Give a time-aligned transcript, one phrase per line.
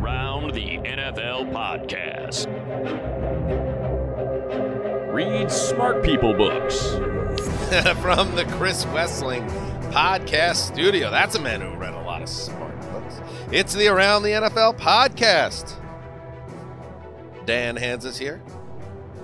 [0.00, 2.46] Around the NFL podcast.
[5.12, 6.88] Read smart people books.
[8.00, 9.46] From the Chris Wesseling
[9.92, 11.10] podcast studio.
[11.10, 13.20] That's a man who read a lot of smart books.
[13.52, 15.74] It's the Around the NFL podcast.
[17.44, 18.42] Dan Hanzus is here.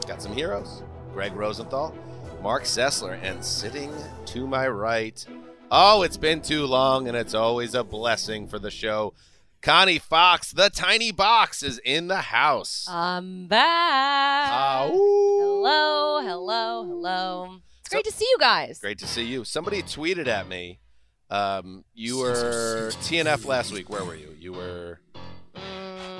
[0.06, 0.82] Got some heroes.
[1.14, 1.96] Greg Rosenthal,
[2.42, 3.94] Mark Sessler, and sitting
[4.26, 5.24] to my right.
[5.70, 9.14] Oh, it's been too long, and it's always a blessing for the show.
[9.66, 12.86] Connie Fox, the tiny box, is in the house.
[12.88, 14.88] I'm back.
[14.92, 14.94] Ooh.
[14.94, 17.56] hello, hello, hello.
[17.80, 18.78] It's great to see you guys.
[18.78, 19.42] Great to see you.
[19.42, 20.78] Somebody tweeted at me.
[21.30, 23.90] Um, you were TNF last week.
[23.90, 24.36] Where were you?
[24.38, 25.00] You were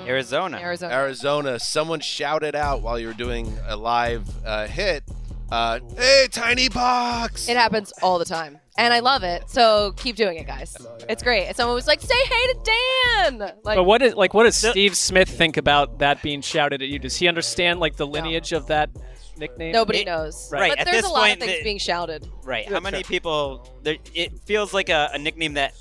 [0.05, 0.57] Arizona.
[0.57, 0.93] Arizona.
[0.93, 1.57] Arizona.
[1.57, 5.05] Someone shouted out while you were doing a live uh, hit.
[5.49, 7.47] Uh, hey, tiny box.
[7.47, 8.59] It happens all the time.
[8.77, 9.49] And I love it.
[9.49, 10.75] So keep doing it, guys.
[11.09, 11.47] It's great.
[11.47, 13.39] And someone was like, say hey to Dan.
[13.63, 16.87] Like, But what is like what does Steve Smith think about that being shouted at
[16.87, 16.99] you?
[16.99, 18.89] Does he understand like the lineage of that
[19.37, 19.71] nickname?
[19.71, 20.49] nobody It- knows.
[20.51, 22.29] right, But at there's this a lot point, of things the- being shouted.
[22.43, 22.67] Right.
[22.71, 23.67] How many people?
[23.83, 25.73] There, it feels like a, a nickname that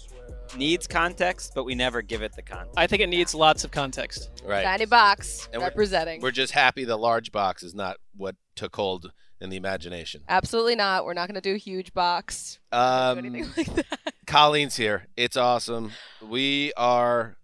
[0.57, 2.75] needs context, but we never give it the context.
[2.79, 4.31] I think it needs lots of context.
[4.45, 4.63] right.
[4.65, 6.23] Tiny box And we're- representing.
[6.23, 9.11] We're just happy the large box is not what took hold
[9.41, 10.23] in the imagination.
[10.29, 11.05] Absolutely not.
[11.05, 12.59] We're not going to do a huge box.
[12.73, 13.87] or Um, anything like that.
[14.27, 15.07] Colleen's here.
[15.17, 15.93] It's awesome.
[16.23, 17.37] We are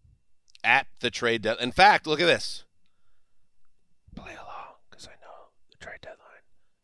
[0.65, 1.65] at the trade deadline.
[1.65, 2.65] In fact, look at this.
[4.15, 6.19] Play along because I know the trade deadline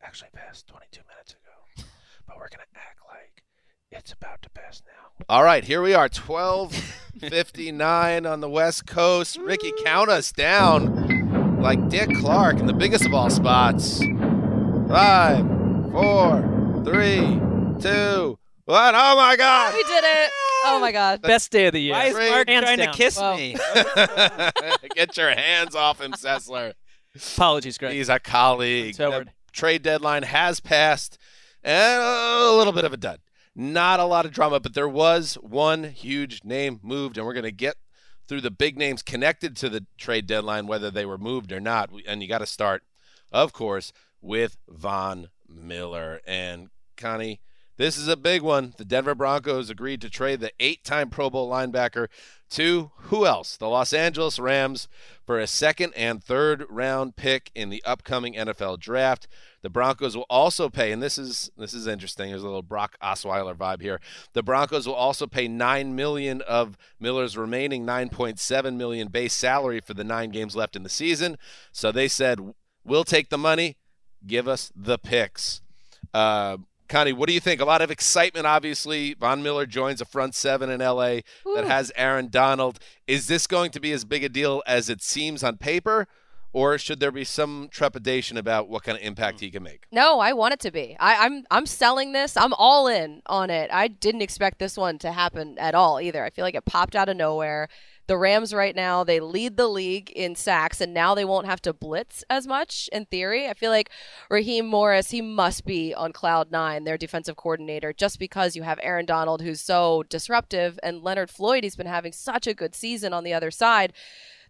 [0.03, 1.85] actually passed 22 minutes ago,
[2.27, 3.43] but we're gonna act like
[3.91, 4.93] it's about to pass now.
[5.29, 9.37] All right, here we are, 12:59 on the West Coast.
[9.39, 14.01] Ricky, count us down like Dick Clark in the biggest of all spots.
[14.89, 15.47] Five,
[15.93, 17.19] four, three,
[17.79, 18.95] two, one.
[18.97, 19.75] Oh my God!
[19.75, 20.31] we did it.
[20.65, 21.21] Oh my God.
[21.21, 21.93] Best day of the year.
[21.93, 22.31] Why is Great.
[22.31, 22.93] Mark Hands trying down.
[22.93, 23.37] to kiss Wow.
[23.37, 23.55] me?
[24.95, 26.73] Get your hands off him, Sessler.
[27.15, 27.93] Apologies, Greg.
[27.93, 28.91] He's a colleague.
[28.91, 29.29] It's Howard.
[29.29, 31.19] The trade deadline has passed,
[31.63, 33.21] and a little bit of a dud.
[33.55, 37.43] Not a lot of drama, but there was one huge name moved, and we're going
[37.45, 37.77] to get
[38.27, 41.91] through the big names connected to the trade deadline, whether they were moved or not.
[42.07, 42.83] And you got to start,
[43.33, 46.21] of course, with Von Miller.
[46.27, 47.41] And Connie,
[47.79, 48.75] this is a big one.
[48.77, 52.09] The Denver Broncos agreed to trade the eight time Pro Bowl linebacker
[52.51, 53.57] to who else?
[53.57, 54.89] The Los Angeles Rams
[55.25, 59.29] for a second and third round pick in the upcoming NFL draft.
[59.63, 62.31] The Broncos will also pay, and this is this is interesting.
[62.31, 64.01] There's a little Brock Osweiler vibe here.
[64.33, 69.95] The Broncos will also pay nine million of Miller's remaining 9.7 million base salary for
[69.95, 71.37] the nine games left in the season.
[71.71, 72.55] So they said,
[72.85, 73.77] "We'll take the money.
[74.27, 75.61] Give us the picks."
[76.15, 77.61] Uh, Connie, what do you think?
[77.61, 79.15] A lot of excitement, obviously.
[79.15, 81.21] Von Miller joins a front seven in LA
[81.55, 82.79] that has Aaron Donald.
[83.07, 86.09] Is this going to be as big a deal as it seems on paper,
[86.55, 89.85] or should there be some trepidation about what kind of impact he can make?
[89.93, 90.97] No, I want it to be.
[90.99, 92.39] I, I'm I'm selling this.
[92.39, 93.71] I'm all in on it.
[93.71, 96.25] I didn't expect this one to happen at all either.
[96.25, 97.69] I feel like it popped out of nowhere.
[98.09, 101.61] The Rams right now, they lead the league in sacks, and now they won't have
[101.63, 103.47] to blitz as much in theory.
[103.47, 103.91] I feel like
[104.31, 108.81] Raheem Morris, he must be on cloud nine, their defensive coordinator, just because you have
[108.83, 113.13] Aaron Donald, who's so disruptive, and Leonard Floyd, he's been having such a good season
[113.13, 113.93] on the other side.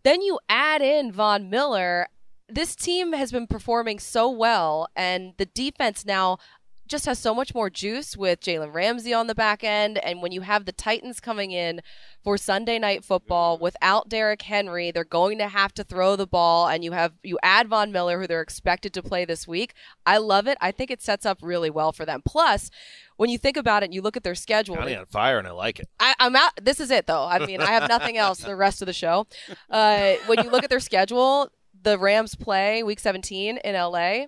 [0.05, 2.07] Then you add in Von Miller.
[2.49, 6.39] This team has been performing so well, and the defense now
[6.89, 9.99] just has so much more juice with Jalen Ramsey on the back end.
[9.99, 11.81] And when you have the Titans coming in
[12.23, 16.69] for Sunday night football without Derrick Henry, they're going to have to throw the ball.
[16.69, 19.75] And you have you add Von Miller, who they're expected to play this week.
[20.07, 20.59] I love it.
[20.61, 22.23] I think it sets up really well for them.
[22.25, 22.71] Plus,
[23.17, 24.77] when you think about it, and you look at their schedule.
[24.77, 25.89] County on fire, and I like it.
[25.99, 26.53] I, I'm out.
[26.63, 27.25] This is it, though.
[27.25, 29.27] I mean, I have nothing else the rest of the show.
[29.69, 31.51] Uh, when you look at their schedule,
[31.83, 34.27] the Rams play Week 17 in LA.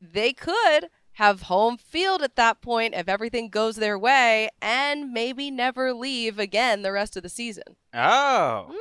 [0.00, 5.50] They could have home field at that point if everything goes their way, and maybe
[5.50, 7.64] never leave again the rest of the season.
[7.92, 8.76] Oh, mm.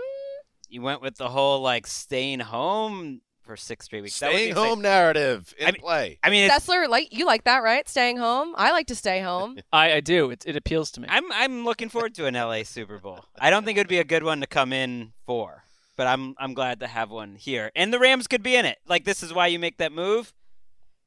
[0.69, 4.13] you went with the whole like staying home for six straight weeks.
[4.13, 4.69] Staying be exciting.
[4.69, 6.19] home narrative in I mean- play.
[6.21, 7.89] I mean, it's, Sessler, like you like that, right?
[7.89, 8.53] Staying home.
[8.55, 9.57] I like to stay home.
[9.73, 10.29] I, I do.
[10.29, 11.07] It, it appeals to me.
[11.09, 13.25] I'm I'm looking forward to an LA Super Bowl.
[13.39, 15.63] I don't think it would be a good one to come in for,
[15.95, 17.71] but I'm I'm glad to have one here.
[17.75, 18.77] And the Rams could be in it.
[18.87, 20.33] Like this is why you make that move.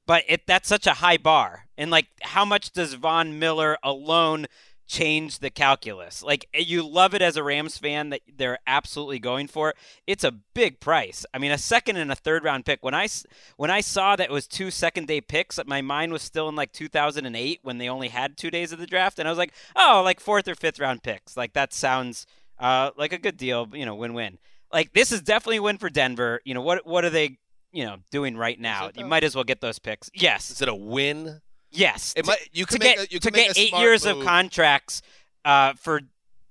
[0.06, 1.67] But it that's such a high bar.
[1.76, 4.47] And like how much does Von Miller alone
[4.87, 6.23] change the calculus?
[6.23, 9.76] Like you love it as a Rams fan that they're absolutely going for it.
[10.06, 11.25] It's a big price.
[11.32, 12.82] I mean, a second and a third round pick.
[12.82, 13.08] When I
[13.56, 16.56] when I saw that it was two second day picks, my mind was still in
[16.56, 19.52] like 2008 when they only had 2 days of the draft and I was like,
[19.76, 22.26] "Oh, like fourth or fifth round picks." Like that sounds
[22.61, 24.38] uh, like a good deal, you know, win-win.
[24.73, 26.41] Like this is definitely a win for Denver.
[26.44, 27.38] You know, what what are they,
[27.72, 28.90] you know, doing right now?
[28.96, 30.11] You might as well get those picks.
[30.14, 30.50] Yes.
[30.50, 31.40] Is it a win?
[31.70, 32.12] Yes.
[32.17, 32.49] It To- might.
[32.52, 34.06] You to can make get a, you to can make get a eight smart years
[34.06, 35.02] of contracts
[35.44, 36.00] uh, for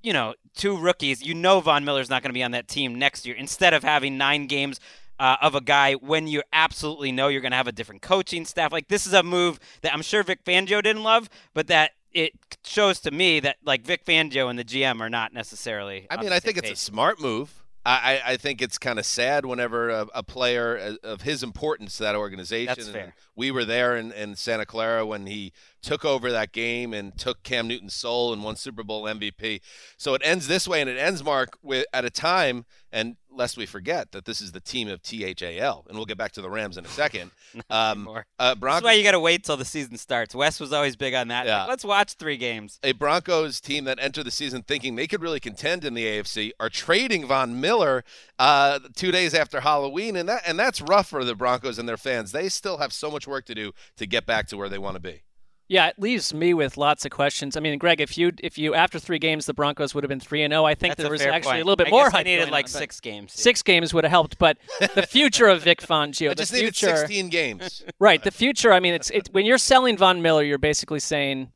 [0.01, 1.21] you know two rookies.
[1.21, 3.36] You know Von Miller's not going to be on that team next year.
[3.36, 4.80] Instead of having nine games
[5.19, 8.45] uh, of a guy when you absolutely know you're going to have a different coaching
[8.45, 8.72] staff.
[8.72, 12.33] Like this is a move that I'm sure Vic Fangio didn't love, but that it
[12.63, 16.07] shows to me that like Vic Fangio and the GM are not necessarily.
[16.10, 17.54] I mean, I same think it's a smart move.
[17.85, 21.97] I, I think it's kind of sad whenever a, a player uh, of his importance
[21.97, 22.75] to that organization.
[22.75, 23.15] That's fair.
[23.35, 27.43] We were there in, in Santa Clara when he took over that game and took
[27.43, 29.61] Cam Newton's soul and won Super Bowl MVP.
[29.97, 33.57] So it ends this way, and it ends, Mark, with at a time, and lest
[33.57, 36.49] we forget that this is the team of THAL, and we'll get back to the
[36.49, 37.31] Rams in a second.
[37.71, 40.35] Um, uh, That's why you got to wait till the season starts.
[40.35, 41.47] Wes was always big on that.
[41.47, 41.65] Yeah.
[41.65, 42.79] Let's watch three games.
[42.83, 46.51] a Broncos team that entered the season thinking they could really contend in the AFC
[46.59, 48.03] are trading Von Miller
[48.37, 51.97] uh, two days after Halloween, and that and that's rough for the Broncos and their
[51.97, 52.31] fans.
[52.31, 54.95] They still have so much work to do to get back to where they want
[54.95, 55.23] to be.
[55.69, 57.56] Yeah, it leaves me with lots of questions.
[57.56, 60.19] I mean, Greg, if you if you after three games the Broncos would have been
[60.19, 61.62] three and zero, I think That's there was actually point.
[61.62, 62.06] a little bit I more.
[62.06, 63.33] guess I needed going like on, six games.
[63.33, 64.57] Six games would have helped, but
[64.95, 67.83] the future of Vic Fangio, I the just needed future, 16 games.
[68.00, 68.24] right?
[68.24, 68.74] The future.
[68.74, 71.51] I mean, it's it, when you're selling Von Miller, you're basically saying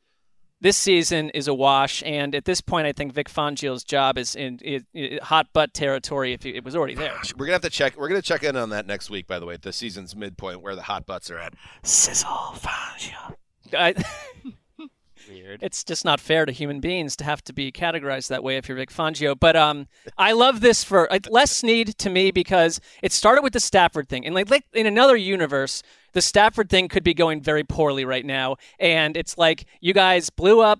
[0.61, 4.35] this season is a wash, and at this point, I think Vic Fangio's job is
[4.35, 7.19] in, in, in hot butt territory if it was already there.
[7.35, 7.97] We're gonna have to check.
[7.97, 9.25] We're gonna check in on that next week.
[9.25, 11.55] By the way, at the season's midpoint, where the hot butts are at.
[11.81, 13.35] Sizzle Fangio.
[13.73, 13.93] I,
[15.29, 15.63] Weird.
[15.63, 18.67] it's just not fair to human beings to have to be categorized that way if
[18.67, 19.39] you're Vic Fangio.
[19.39, 19.87] But um,
[20.17, 24.09] I love this for like, Les Snead to me because it started with the Stafford
[24.09, 25.83] thing, and like, like in another universe,
[26.13, 30.29] the Stafford thing could be going very poorly right now, and it's like you guys
[30.29, 30.79] blew up.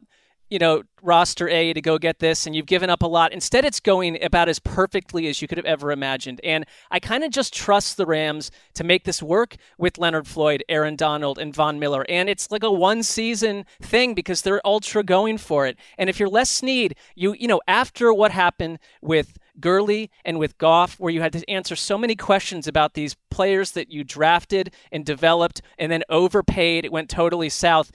[0.54, 3.34] You know, roster A to go get this, and you've given up a lot.
[3.34, 6.40] Instead, it's going about as perfectly as you could have ever imagined.
[6.44, 10.64] And I kind of just trust the Rams to make this work with Leonard Floyd,
[10.70, 12.06] Aaron Donald, and Von Miller.
[12.08, 15.76] And it's like a one season thing because they're ultra going for it.
[15.98, 20.60] And if you're Les Snead, you you know, after what happened with Gurley and with
[20.60, 24.72] Goff, where you had to answer so many questions about these players that you drafted
[24.92, 27.92] and developed and then overpaid, it went totally south.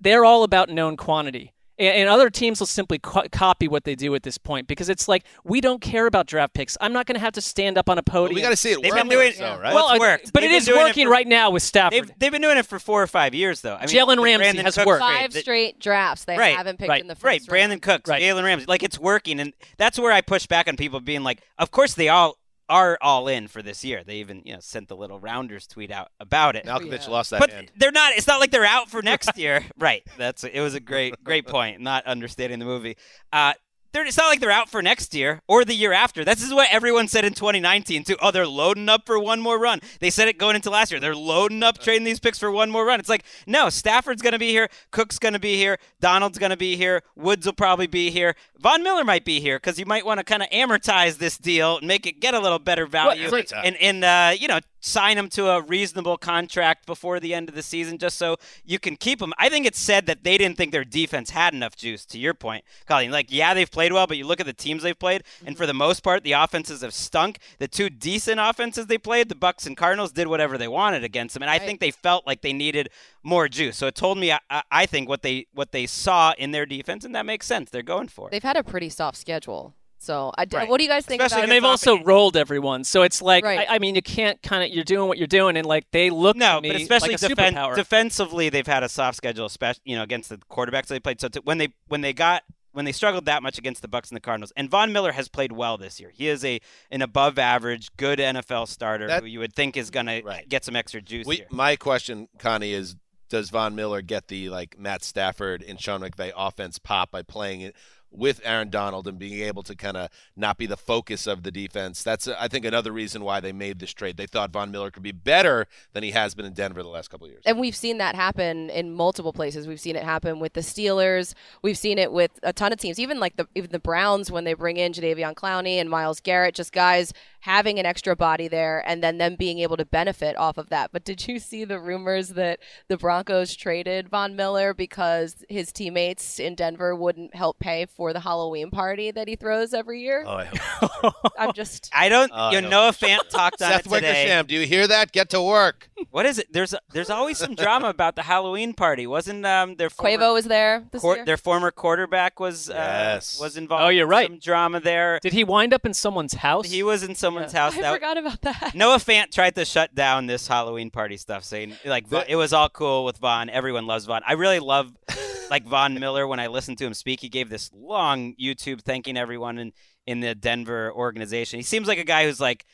[0.00, 1.52] They're all about known quantity.
[1.80, 4.88] And, and other teams will simply co- copy what they do at this point because
[4.90, 6.76] it's like we don't care about draft picks.
[6.80, 8.34] I'm not going to have to stand up on a podium.
[8.34, 9.00] we got to see it They've work.
[9.00, 9.74] been doing- it, though, right?
[9.74, 10.32] well, It's I- worked.
[10.34, 11.92] but They've it been is doing it working for- right now with Stafford.
[12.08, 13.76] They've, they've been doing it for four or five years, though.
[13.76, 15.02] I mean, Jalen the Ramsey Brandon has Cooks worked.
[15.04, 17.82] trade Five straight drafts they Right, haven't picked right, in the first Right, Brandon round.
[17.82, 18.22] Cooks, Right.
[18.22, 18.66] Jalen Ramsey.
[18.68, 21.94] Like it's working, and that's where I push back on people being like, "Of course
[21.94, 22.36] they all
[22.70, 25.90] are all in for this year." They even you know sent the little Rounders tweet
[25.90, 26.64] out about it.
[26.64, 27.10] Malkovich Yeah.
[27.10, 27.70] lost that but hand.
[27.76, 28.14] they're not.
[28.14, 29.62] It's not like they're out for next year.
[29.78, 30.02] right.
[30.16, 30.58] That's it.
[30.58, 31.80] Was a great great point.
[31.82, 32.96] Not understanding the movie.
[33.30, 33.52] Uh,
[33.92, 36.24] they're, it's not like they're out for next year or the year after.
[36.24, 38.16] This is what everyone said in 2019 too.
[38.20, 39.80] Oh, they're loading up for one more run.
[40.00, 41.00] They said it going into last year.
[41.00, 43.00] They're loading up, trading these picks for one more run.
[43.00, 46.50] It's like no, Stafford's going to be here, Cook's going to be here, Donald's going
[46.50, 49.86] to be here, Woods will probably be here, Von Miller might be here because you
[49.86, 52.86] might want to kind of amortize this deal and make it get a little better
[52.86, 53.30] value, Well,
[53.64, 57.54] and and uh, you know sign him to a reasonable contract before the end of
[57.54, 59.32] the season just so you can keep him.
[59.38, 62.34] I think it's said that they didn't think their defense had enough juice, to your
[62.34, 63.10] point, Colleen.
[63.10, 65.56] Like, yeah, they've played well, but you look at the teams they've played, and mm-hmm.
[65.56, 67.38] for the most part, the offenses have stunk.
[67.58, 71.34] The two decent offenses they played, the Bucs and Cardinals, did whatever they wanted against
[71.34, 71.42] them.
[71.42, 71.62] And I Right.
[71.62, 72.88] think they felt like they needed
[73.22, 73.76] more juice.
[73.76, 76.64] So it told me, I, I- I think, what they what they saw in their
[76.66, 77.70] defense, and that makes sense.
[77.70, 78.30] They're going for it.
[78.30, 79.74] They've had a pretty soft schedule.
[80.02, 80.66] So, I, Right.
[80.66, 82.84] what do you guys think Especially about and they've against also rolled everyone.
[82.84, 83.68] So it's like, Right.
[83.68, 86.08] I, I mean, you can't kind of, you're doing what you're doing, and like they
[86.08, 89.44] look No, to me but especially like a defen- defensively, they've had a soft schedule,
[89.44, 91.20] especially you know against the quarterbacks they played.
[91.20, 94.08] So to, when they when they got when they struggled that much against the Bucs
[94.08, 96.10] and the Cardinals, and Von Miller has played well this year.
[96.14, 99.90] He is a an above average, good NFL starter That- who you would think is
[99.90, 101.46] going to get some extra juice We, here.
[101.50, 102.96] my question, Connie, is
[103.28, 107.60] does Von Miller get the like Matt Stafford and Sean McVay offense pop by playing
[107.60, 107.76] it
[108.10, 111.50] with Aaron Donald and being able to kind of not be the focus of the
[111.50, 112.02] defense?
[112.02, 114.16] That's I think another reason why they made this trade.
[114.16, 117.08] They thought Von Miller could be better than he has been in Denver the last
[117.08, 117.42] couple of years.
[117.46, 119.66] And we've seen that happen in multiple places.
[119.66, 121.34] We've seen it happen with the Steelers.
[121.62, 124.44] We've seen it with a ton of teams, even like the even the Browns when
[124.44, 128.82] they bring in Jadeveon Clowney and Myles Garrett, just guys having an extra body there
[128.86, 130.90] and then them being able to benefit off of that.
[130.92, 136.38] But did you see the rumors that the Broncos traded Von Miller because his teammates
[136.38, 140.24] in Denver wouldn't help pay for the Halloween party that he throws every year?
[140.26, 141.14] Oh, I hope.
[141.38, 142.30] I'm just I don't.
[142.34, 144.24] Oh, you know, Noah Fant talked on Seth it today.
[144.24, 145.12] Wickersham, do you hear that?
[145.12, 145.89] Get to work.
[146.10, 146.52] What is it?
[146.52, 149.06] There's there's always some drama about the Halloween party.
[149.06, 151.24] Wasn't um their former, Quavo was there this quar- year.
[151.24, 153.38] their former quarterback was uh, Yes.
[153.40, 153.84] was involved.
[153.84, 154.28] Oh, you're right.
[154.28, 155.18] Some drama there.
[155.22, 156.70] Did he wind up in someone's house?
[156.70, 157.76] He was in someone's house.
[157.76, 158.72] I That- forgot about that.
[158.74, 162.52] Noah Fant tried to shut down this Halloween party stuff, saying like The- it was
[162.52, 163.50] all cool with Von.
[163.50, 164.22] Everyone loves Von.
[164.26, 164.92] I really love
[165.50, 166.26] like Von Miller.
[166.26, 169.72] When I listened to him speak, he gave this long YouTube thanking everyone in
[170.06, 171.58] in the Denver organization.
[171.58, 172.64] He seems like a guy who's like.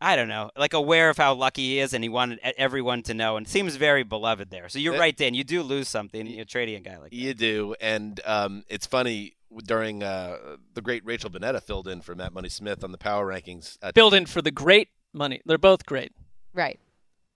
[0.00, 3.02] I don't know, like aware of how lucky he is, and he wanted e- everyone
[3.04, 4.68] to know, and seems very beloved there.
[4.68, 5.34] So you're Uh, right, Dan.
[5.34, 6.26] You do lose something.
[6.26, 7.16] You're trading a guy like that.
[7.16, 9.34] You do, and um, it's funny
[9.66, 10.36] during uh,
[10.74, 13.76] the great Rachel Bonnetta filled in for Matt Money Smith on the power rankings.
[13.82, 15.40] Uh, Filled in for the great money.
[15.44, 16.12] They're both great.
[16.54, 16.78] right.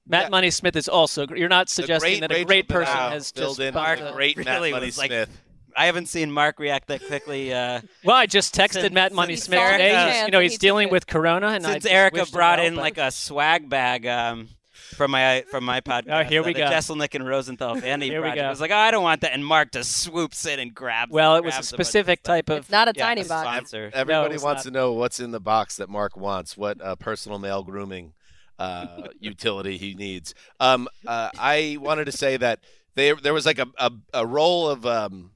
[0.07, 0.29] Matt Yeah.
[0.31, 1.27] Money Smith is also.
[1.27, 3.73] gr- You're not suggesting great that a Rachel great person Bonnetta has filled just in
[3.75, 5.43] bumped for the- the great Matt really Money was like- Smith.
[5.77, 7.53] I haven't seen Mark react that quickly.
[7.53, 10.11] Uh, Well, I just texted Since- Matt Money since Smith Erica- today.
[10.13, 13.11] He's- you know, he's dealing with Corona, and since just Erica brought in like a
[13.11, 14.49] swag bag um,
[14.97, 16.05] from my from my podcast.
[16.11, 16.75] Oh, here we uh, go.
[16.75, 18.37] Jeselnik and Rosenthal Vandy Here we project.
[18.37, 18.47] go.
[18.47, 21.11] I was like, oh, I don't want that, and Mark just swoops in and grabs.
[21.13, 22.59] Well, it was a grabs bunch of specific type of.
[22.59, 23.49] It's not a Yeah, tiny a box.
[23.49, 23.91] sponsor.
[23.95, 24.71] Everybody it's wants not.
[24.73, 28.13] to know what's in the box that Mark wants, what uh, personal male grooming
[28.59, 30.35] uh, utility he needs.
[30.61, 32.61] Um, uh, I wanted to say that
[32.95, 35.31] there there was like a, a, a roll of um,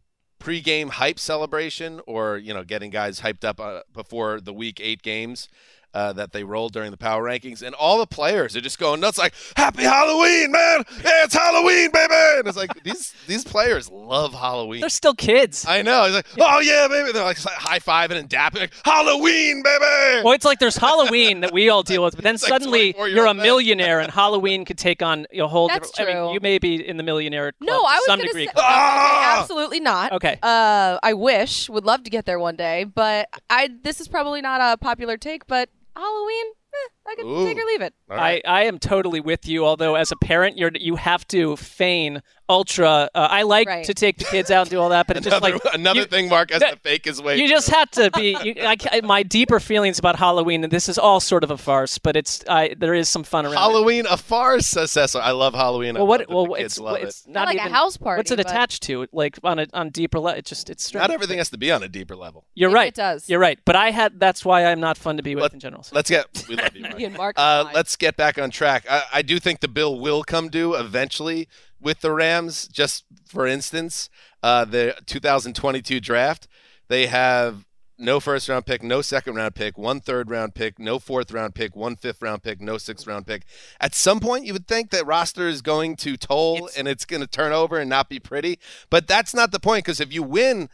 [0.47, 5.03] pregame hype celebration, or you know, getting guys hyped up uh, before the week eight
[5.03, 5.49] games.
[5.97, 9.01] Uh, that they rolled during the power rankings, and all the players are just going
[9.01, 10.85] nuts, like "Happy Halloween, man!
[11.03, 14.81] Yeah, it's Halloween, baby!" And it's like these these players love Halloween.
[14.81, 15.65] They're still kids.
[15.67, 16.05] I know.
[16.05, 17.13] He's like, oh yeah, baby.
[17.13, 20.23] They're like high fiving and dapping, like Halloween, baby.
[20.23, 22.93] Well, it's like there's Halloween that we all deal with, but then It's like suddenly
[22.93, 23.45] 24 you're a old men.
[23.47, 25.69] millionaire, and Halloween could take on a whole.
[25.69, 26.35] That's different, I mean, true.
[26.35, 28.47] you may be in the millionaire club No, to I was some gonna degree.
[28.49, 29.41] say Ah!
[29.41, 30.13] absolutely not.
[30.13, 30.39] Okay.
[30.43, 34.43] Uh, I wish would love to get there one day, but I this is probably
[34.43, 37.45] not a popular take, but Halloween, eh, I can Ooh.
[37.45, 37.95] take or leave it.
[38.11, 38.43] All right.
[38.45, 39.65] I, I am totally with you.
[39.65, 43.11] Although as a parent, you're you have to feign ultra.
[43.15, 43.85] Uh, I like Right.
[43.85, 46.07] to take the kids out and do all that, but it's just like another you-
[46.07, 47.37] thing Mark has that- to fake his way.
[47.39, 47.79] You just through.
[47.79, 48.37] have to be.
[48.47, 51.99] You, I, my deeper feelings about Halloween, and this is all sort of a farce,
[51.99, 53.55] but it's I, there is some fun around.
[53.55, 53.59] it.
[53.59, 55.21] Halloween a farce, says Sessler.
[55.21, 55.95] I love Halloween.
[55.95, 56.21] Well, what?
[56.21, 57.31] love that Well, the it's kids love it's it.
[57.33, 59.07] not like a house party, What's it but- attached to?
[59.13, 61.03] Like on a on deeper level, it just it's strange.
[61.03, 62.45] Not everything has to be on a deeper level.
[62.55, 62.89] You're It- right.
[62.89, 63.29] it does.
[63.29, 63.59] You're right.
[63.65, 64.21] But I had.
[64.21, 65.83] That's why I'm not fun to be with Let- in general.
[65.83, 65.97] So.
[65.97, 66.27] Let's get.
[66.49, 66.97] We love you, Mark.
[66.99, 67.35] Me Mark.
[67.39, 68.85] Uh, let's get back on track.
[68.89, 71.49] I, I do think the bill will come due eventually
[71.81, 72.69] with the Rams.
[72.69, 74.09] Just for instance,
[74.43, 76.47] uh, the 2022 draft,
[76.89, 77.65] they have
[77.99, 81.55] no first round pick, no second round pick, one third round pick, no fourth round
[81.55, 83.45] pick, one fifth round pick, no sixth round pick.
[83.81, 87.05] At some point, you would think that roster is going to toll It's- and it's
[87.07, 88.59] going to turn over and not be pretty.
[88.91, 90.69] But that's not the point because if you win,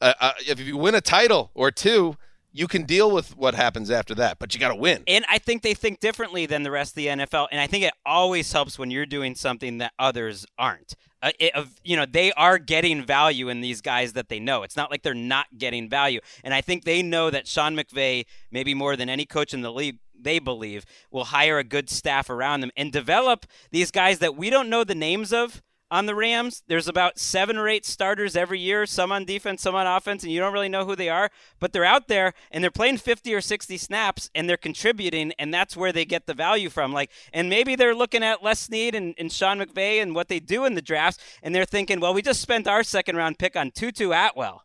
[0.00, 2.16] uh, uh, if you win a title or two,
[2.52, 5.04] you can deal with what happens after that, but you got to win.
[5.06, 7.48] And I think they think differently than the rest of the NFL.
[7.50, 10.94] And I think it always helps when you're doing something that others aren't.
[11.20, 14.62] Uh, it, uh, you know, they are getting value in these guys that they know.
[14.62, 16.20] It's not like they're not getting value.
[16.44, 19.72] And I think they know that Sean McVay, maybe more than any coach in the
[19.72, 24.36] league, they believe, will hire a good staff around them and develop these guys that
[24.36, 26.62] we don't know the names of on the Rams.
[26.66, 30.32] There's about seven or eight starters every year, some on defense, some on offense, and
[30.32, 31.30] you don't really know who they are,
[31.60, 35.52] but they're out there and they're playing 50 or 60 snaps and they're contributing, and
[35.52, 36.92] that's where they get the value from.
[36.92, 40.40] Like, and maybe they're looking at Les Snead and, and Sean McVay and what they
[40.40, 43.56] do in the drafts, and they're thinking, well, we just spent our second round pick
[43.56, 44.64] on Tutu Atwell.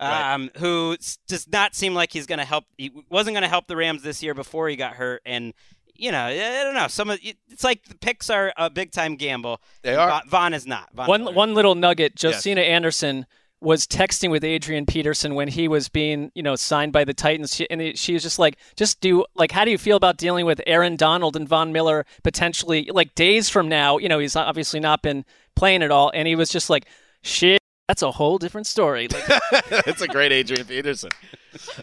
[0.00, 0.32] Right.
[0.32, 0.96] Um, who
[1.28, 2.64] does not seem like he's going to help.
[2.78, 5.52] He wasn't going to help the Rams this year before he got hurt, and
[6.00, 6.88] you know, I don't know.
[6.88, 9.60] Some of it's like the picks are a big time gamble.
[9.82, 10.08] They are.
[10.10, 10.88] Von, Von is not.
[10.94, 11.36] Von One Miller.
[11.36, 12.34] one little nugget: Yes.
[12.36, 13.26] Josina Anderson
[13.62, 17.54] was texting with Adrian Peterson when he was being, you know, signed by the Titans,
[17.54, 20.16] she, and he- she was just like, "Just do like, how do you feel about
[20.16, 23.98] dealing with Aaron Donald and Von Miller potentially like days from now?
[23.98, 25.26] You know, he's obviously not been
[25.56, 26.86] playing at all, and he was just like,
[27.22, 27.59] shit."
[27.90, 29.08] That's a whole different story.
[29.08, 29.26] Like,
[29.84, 31.10] That's a great Adrian Peterson.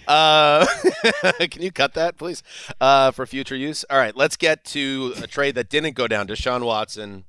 [0.07, 0.65] Uh,
[1.51, 2.43] can you cut that, please,
[2.79, 3.83] uh, for future use?
[3.89, 6.25] All right, let's get to a trade that didn't go down.
[6.25, 7.25] Deshaun Watson,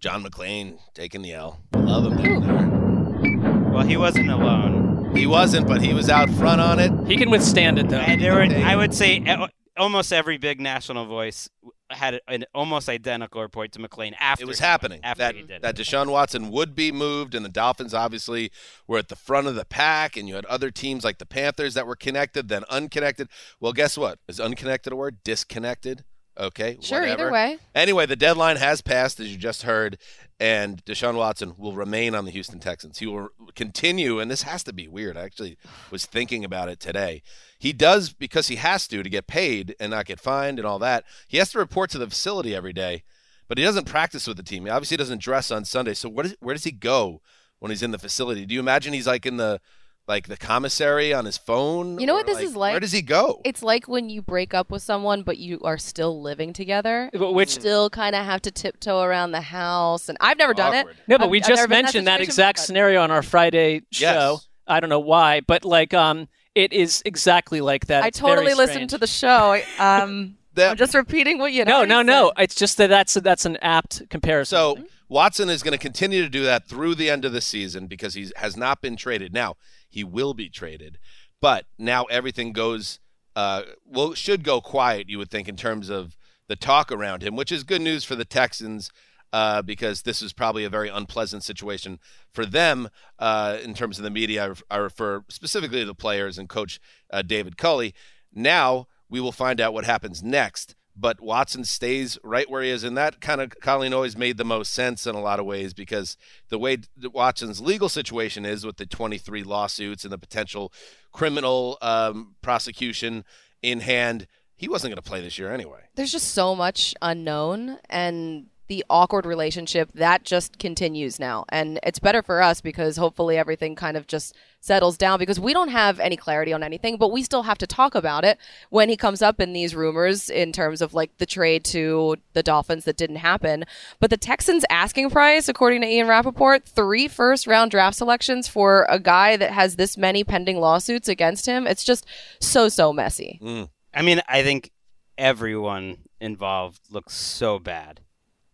[0.00, 1.60] John McClain taking the L.
[1.76, 3.70] Love him down there.
[3.70, 5.14] Well, he wasn't alone.
[5.14, 6.90] He wasn't, but he was out front on it.
[7.06, 7.98] he can withstand it though.
[7.98, 11.48] And there were, I would say uh, almost every big national voice
[11.90, 15.00] had an almost identical report to McClain after It was happening.
[15.02, 15.82] After that he did that it.
[15.82, 18.50] Deshaun Watson would be moved, and the Dolphins obviously
[18.86, 21.74] were at the front of the pack, and you had other teams like the Panthers
[21.74, 23.28] that were connected, then unconnected.
[23.60, 24.18] Well, guess what?
[24.28, 25.18] Is unconnected a word?
[25.24, 26.04] Disconnected.
[26.38, 26.78] Okay.
[26.80, 27.22] Sure, whatever.
[27.24, 27.58] either way.
[27.74, 29.98] Anyway, the deadline has passed, as you just heard,
[30.40, 32.98] and Deshaun Watson will remain on the Houston Texans.
[32.98, 35.16] He will continue, and this has to be weird.
[35.16, 35.58] I actually
[35.90, 37.22] was thinking about it today.
[37.58, 40.78] He does because he has to to get paid and not get fined and all
[40.78, 41.04] that.
[41.28, 43.04] He has to report to the facility every day,
[43.46, 44.64] but he doesn't practice with the team.
[44.64, 45.94] He obviously doesn't dress on Sunday.
[45.94, 47.20] So what is, where does he go
[47.58, 48.46] when he's in the facility?
[48.46, 49.60] Do you imagine he's like in the
[50.08, 51.98] like the commissary on his phone?
[51.98, 52.72] You know what Or, this is like?
[52.72, 53.40] Where does he go?
[53.44, 57.10] It's like when you break up with someone, but you are still living together.
[57.12, 60.74] But which- still kind of have to tiptoe around the house, and I've never done
[60.74, 60.96] Awkward.
[60.96, 61.02] it.
[61.08, 63.10] No, but I've- we just never been in mentioned that situation, exact but- scenario on
[63.10, 64.32] our Friday show.
[64.32, 64.48] Yes.
[64.66, 68.04] I don't know why, but like, um, it is exactly like that.
[68.04, 69.60] I It's totally listened to the show.
[69.78, 71.84] Um, That- I'm just repeating what you know.
[71.84, 72.32] No, no, no.
[72.36, 74.54] It's just that that's that's an apt comparison.
[74.54, 74.78] So
[75.08, 78.12] Watson is going to continue to do that through the end of the season because
[78.12, 79.32] he has not been traded.
[79.32, 79.56] Now
[79.92, 80.98] he will be traded,
[81.40, 82.98] but now everything goes
[83.36, 85.08] uh, well should go quiet.
[85.08, 86.16] You would think in terms of
[86.48, 88.90] the talk around him, which is good news for the Texans.
[89.34, 91.98] Uh, because this is probably a very unpleasant situation
[92.34, 94.44] for them uh, in terms of the media.
[94.44, 96.78] I, ref- I refer specifically to the players and coach
[97.10, 97.94] uh, David Culley.
[98.30, 100.74] Now we will find out what happens next.
[100.94, 104.44] But Watson stays right where he is, and that kind of Colleen always made the
[104.44, 106.18] most sense in a lot of ways because
[106.50, 110.72] the way Watson's legal situation is with the 23 lawsuits and the potential
[111.10, 113.24] criminal um, prosecution
[113.62, 115.80] in hand, he wasn't going to play this year anyway.
[115.94, 121.44] There's just so much unknown, and the awkward relationship that just continues now.
[121.48, 125.52] And it's better for us because hopefully everything kind of just settles down because we
[125.52, 128.38] don't have any clarity on anything, but we still have to talk about it
[128.70, 132.44] when he comes up in these rumors in terms of like the trade to the
[132.44, 133.64] Dolphins that didn't happen.
[133.98, 138.86] But the Texans asking price, according to Ian Rapoport, three first round draft selections for
[138.88, 141.66] a guy that has this many pending lawsuits against him.
[141.66, 142.06] It's just
[142.40, 143.40] so, so messy.
[143.42, 143.68] Mm.
[143.92, 144.70] I mean, I think
[145.18, 148.00] everyone involved looks so bad.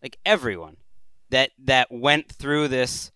[0.01, 0.77] Like everyone
[1.29, 3.11] that that went through this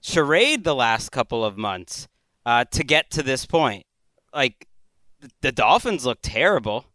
[0.00, 2.08] charade the last couple of months
[2.46, 3.84] uh, to get to this point.
[4.34, 4.66] Like
[5.40, 6.86] the Dolphins look terrible.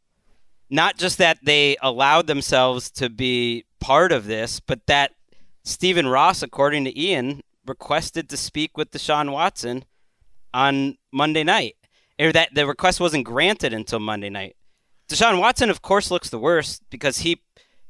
[0.70, 5.12] Not just that they allowed themselves to be part of this, but that
[5.64, 9.86] Stephen Ross, according to Ian, requested to speak with Deshaun Watson
[10.54, 11.76] on Monday night.
[12.20, 14.56] Or that the request wasn't granted until Monday night.
[15.10, 17.42] Deshaun Watson, of course, looks the worst because he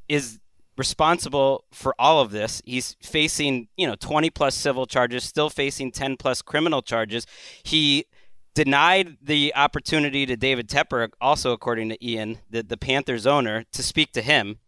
[0.09, 0.39] is
[0.77, 2.61] responsible for all of this.
[2.65, 7.25] He's facing, you know, 20 plus civil charges, still facing 10 plus criminal charges.
[7.63, 8.05] He
[8.53, 13.83] denied the opportunity to David Tepper, also according to Ian, the, the Panthers owner, to
[13.83, 14.59] speak to him.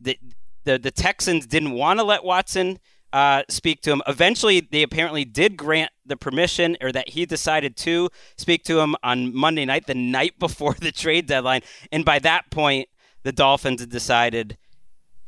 [0.00, 0.18] The,
[0.64, 2.78] the, the Texans didn't want to let Watson
[3.12, 4.02] uh, speak to him.
[4.06, 8.94] Eventually, they apparently did grant the permission, or that he decided to speak to him
[9.02, 11.62] on Monday night, the night before the trade deadline.
[11.90, 12.88] And by that point,
[13.22, 14.58] the Dolphins had decided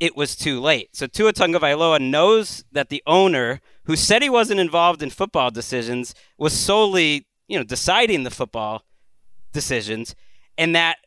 [0.00, 0.94] it was too late.
[0.94, 6.14] So Tua Tagovailoa knows that the owner, who said he wasn't involved in football decisions,
[6.37, 8.84] was solely, you know, deciding the football
[9.52, 10.14] decisions,
[10.56, 10.98] and that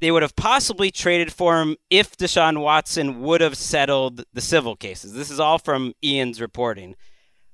[0.00, 4.76] they would have possibly traded for him if Deshaun Watson would have settled the civil
[4.76, 5.12] cases.
[5.12, 6.96] This is all from Ian's reporting.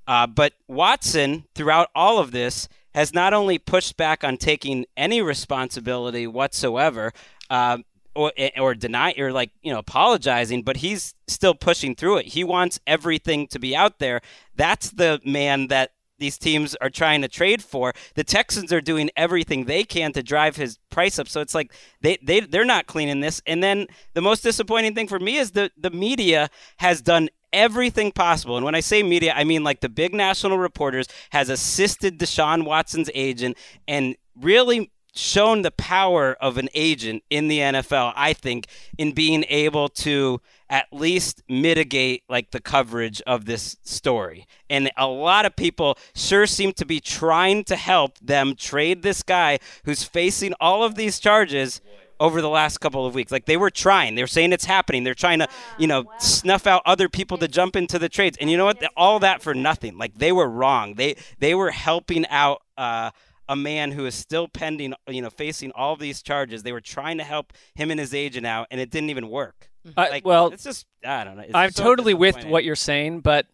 [0.07, 5.21] Uh, but Watson, throughout all of this, has not only pushed back on taking any
[5.21, 7.13] responsibility whatsoever,
[7.51, 7.79] uh,
[8.19, 12.27] or eh, or deny or like you know apologizing, but he's still pushing through it.
[12.27, 14.21] He wants everything to be out there.
[14.57, 17.95] That's the man that these teams are trying to trade for.
[18.17, 21.29] The Texans are doing everything they can to drive his price up.
[21.29, 23.41] So it's like they, they they're not cleaning this.
[23.47, 28.11] And then the most disappointing thing for me is the the media has done everything
[28.11, 28.57] possible.
[28.57, 32.65] And when I say media, I mean like the big national reporters has assisted Deshaun
[32.65, 38.67] Watson's agent and really shown the power of an agent in the NFL, I think,
[38.97, 40.41] in being able to
[40.71, 44.47] at least mitigate like the coverage of this story.
[44.69, 49.23] And a lot of people sure seem to be trying to help them trade this
[49.23, 51.81] guy who's facing all of these charges
[52.21, 53.31] over the last couple of weeks.
[53.31, 54.15] Like they were trying.
[54.15, 55.05] They were saying it's happening.
[55.05, 58.37] They're trying to, you know, snuff out other people to jump into the trades.
[58.41, 58.83] And you know what?
[58.97, 59.97] All that for nothing.
[59.97, 60.95] Like they were wrong.
[60.95, 63.11] They they were helping out uh
[63.49, 66.63] a man who is still pending, you know, facing all these charges.
[66.63, 69.71] They were trying to help him and his agent out, and it didn't even work.
[69.97, 71.43] Uh, Like, well, it's just I don't know.
[71.43, 73.47] It's I'm so totally with what you're saying, but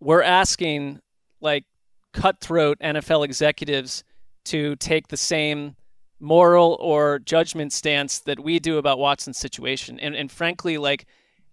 [0.00, 1.00] we're asking
[1.40, 1.64] like
[2.12, 4.04] cutthroat NFL executives
[4.46, 5.76] to take the same
[6.20, 9.98] moral or judgment stance that we do about Watson's situation.
[9.98, 11.06] And and frankly, like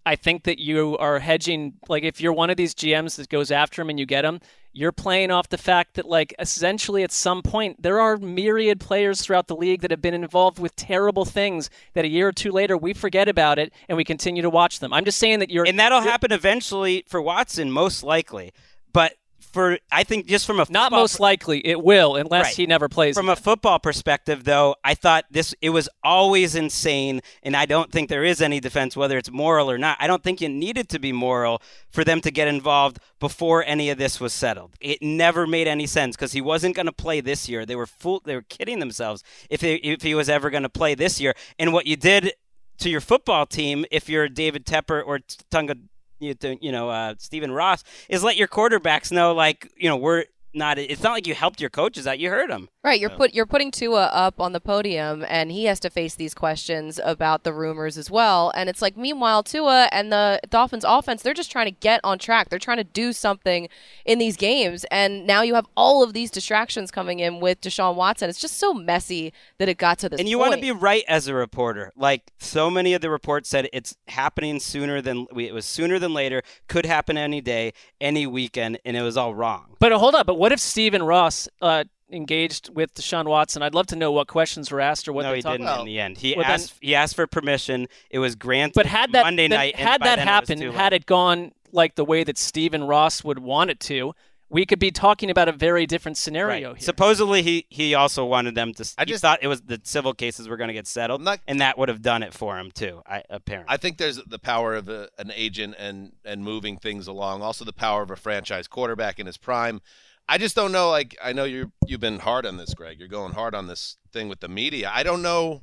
[0.04, 3.50] I think that you are hedging like if you're one of these GMs that goes
[3.50, 4.40] after him and you get him,
[4.72, 9.20] you're playing off the fact that like essentially at some point there are myriad players
[9.20, 12.50] throughout the league that have been involved with terrible things that a year or two
[12.50, 14.92] later we forget about it and we continue to watch them.
[14.92, 18.52] I'm just saying that you're and that'll happen eventually for Watson, most likely.
[18.92, 19.14] But
[19.52, 22.54] for I think just from a not most likely it will unless Right.
[22.54, 23.16] he never plays.
[23.16, 27.92] From a football perspective, though, I thought this it was always insane, and I don't
[27.92, 29.96] think there is any defense, whether it's moral or not.
[30.00, 31.60] I don't think it needed to be moral
[31.90, 34.74] for them to get involved before any of this was settled.
[34.80, 37.66] It never made any sense because he wasn't going to play this year.
[37.66, 38.22] They were fool.
[38.24, 41.34] They were kidding themselves if they, if he was ever going to play this year.
[41.58, 42.32] And what you did
[42.78, 45.76] to your football team, if you're David Tepper or Tunga,
[46.22, 50.24] you, you know, uh, Stephen Ross, is let your quarterbacks know, like, you know, we're
[50.54, 50.78] not.
[50.78, 52.68] It's not like you helped your coaches out; you hurt them.
[52.84, 56.14] Right, you're put you're putting Tua up on the podium, and he has to face
[56.14, 58.52] these questions about the rumors as well.
[58.54, 62.18] And it's like, meanwhile, Tua and the Dolphins' offense, they're just trying to get on
[62.18, 62.48] track.
[62.48, 63.68] They're trying to do something
[64.04, 67.94] in these games, and now you have all of these distractions coming in with Deshaun
[67.94, 68.28] Watson.
[68.28, 70.18] It's just so messy that it got to this.
[70.18, 71.92] and you want to be right as a reporter.
[71.96, 76.12] Like so many of the reports said, it's happening sooner than it was sooner than
[76.14, 76.42] later.
[76.68, 79.76] Could happen any day, any weekend, and it was all wrong.
[79.78, 80.26] But hold up.
[80.26, 83.62] But what if Stephen Ross uh, engaged with Deshaun Watson?
[83.62, 85.68] I'd love to know what questions were asked or what no, they he talked didn't
[85.68, 85.80] about.
[85.80, 86.18] in the end.
[86.18, 86.74] He Well, then- asked.
[86.80, 87.86] he asked for permission.
[88.10, 88.74] It was granted.
[88.74, 91.94] But had that Monday then- night, had that then it happened, had it gone like
[91.94, 94.14] the way that Stephen Ross would want it to,
[94.50, 96.76] we could be talking about a very different scenario Right.
[96.78, 96.84] here.
[96.84, 98.84] Supposedly, he he also wanted them to.
[98.98, 101.38] I he just- thought it was the civil cases were going to get settled, not-
[101.46, 103.00] and that would have done it for him too.
[103.06, 107.06] I, apparently, I think there's the power of a, an agent and and moving things
[107.06, 107.40] along.
[107.42, 109.80] Also, the power of a franchise quarterback in his prime.
[110.28, 110.90] I just don't know.
[110.90, 112.98] Like, I know you you've been hard on this, Greg.
[112.98, 114.90] You're going hard on this thing with the media.
[114.92, 115.62] I don't know.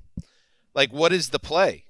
[0.75, 1.85] Like, what is the play?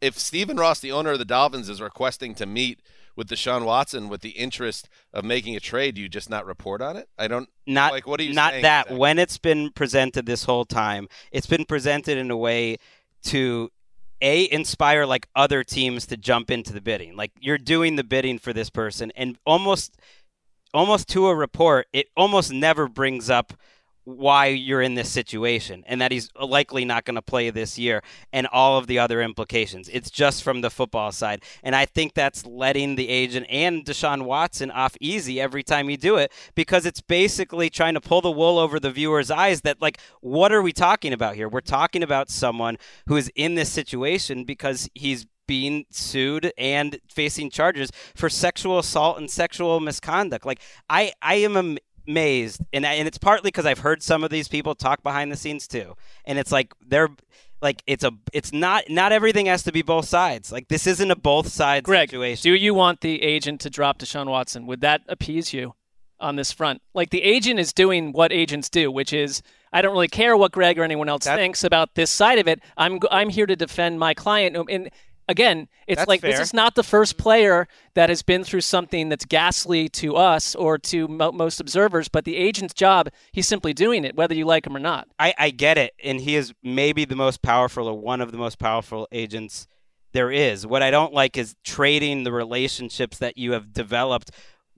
[0.00, 2.80] If Stephen Ross, the owner of the Dolphins, is requesting to meet
[3.16, 6.80] with Deshaun Watson with the interest of making a trade, do you just not report
[6.80, 7.08] on it?
[7.18, 7.48] I don't.
[7.66, 8.96] not like what are you not that exactly?
[8.96, 12.78] when it's been presented this whole time it's been presented in a way
[13.24, 13.70] to
[14.20, 18.38] a inspire like other teams to jump into the bidding like you're doing the bidding
[18.38, 19.96] for this person and almost
[20.74, 23.52] almost to a report it almost never brings up
[24.04, 28.02] why you're in this situation and that he's likely not going to play this year
[28.32, 29.88] and all of the other implications.
[29.92, 31.42] It's just from the football side.
[31.62, 35.96] And I think that's letting the agent and Deshaun Watson off easy every time you
[35.96, 39.80] do it because it's basically trying to pull the wool over the viewer's eyes that,
[39.80, 41.48] like, what are we talking about here?
[41.48, 47.50] We're talking about someone who is in this situation because he's being sued and facing
[47.50, 50.44] charges for sexual assault and sexual misconduct.
[50.46, 54.24] Like I, I am am- amazed, and I, and it's partly because I've heard some
[54.24, 57.08] of these people talk behind the scenes too, and it's like they're
[57.60, 60.50] like it's a it's not not everything has to be both sides.
[60.50, 62.42] Like this isn't a both sides Greg, situation.
[62.42, 64.66] do you want the agent to drop Deshaun Watson?
[64.66, 65.74] Would that appease you
[66.18, 66.82] on this front?
[66.92, 70.50] Like the agent is doing what agents do, which is I don't really care what
[70.52, 72.60] Greg or anyone else That- thinks about this side of it.
[72.76, 74.90] I'm I'm here to defend my client, and
[75.28, 77.22] again, it's That's like this is not the first mm-hmm.
[77.22, 82.08] player that has been through something that's ghastly to us or to mo- most observers,
[82.08, 85.08] but the agent's job, he's simply doing it, whether you like him or not.
[85.18, 88.38] I, I get it, and he is maybe the most powerful or one of the
[88.38, 89.66] most powerful agents
[90.12, 90.66] there is.
[90.66, 94.30] What I don't like is trading the relationships that you have developed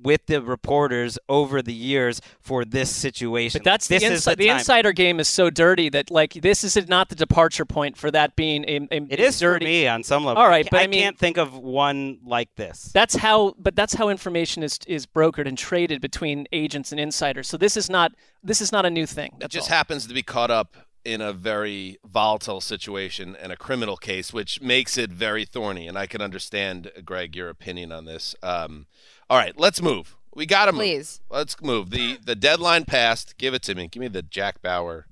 [0.05, 3.59] with the reporters over the years for this situation.
[3.61, 6.63] But that's this the, is the, the insider game is so dirty that like this
[6.63, 9.65] is not the departure point for that being a, a It is dirty.
[9.65, 10.43] for me on some level.
[10.43, 12.91] All right, I, but I I mean- can't think of one like this.
[12.95, 17.49] That's how, but that's how information is is brokered and traded between agents and insiders.
[17.49, 18.13] So this is not
[18.43, 19.33] this is not a new thing.
[19.41, 19.77] It just all.
[19.77, 24.61] happens to be caught up in a very volatile situation and a criminal case, which
[24.63, 25.87] makes it very thorny.
[25.87, 28.35] And I can understand, Greg, your opinion on this.
[28.43, 28.87] Um,
[29.31, 30.17] all right, let's move.
[30.35, 30.81] We got to move.
[30.81, 31.21] Please.
[31.31, 31.91] Let's move.
[31.91, 33.39] the The deadline passed.
[33.39, 33.89] Give it to me.
[33.89, 35.07] Give me the Jack Bauer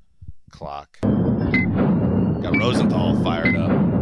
[0.51, 0.99] clock.
[1.03, 3.93] Got Rosenthal fired up.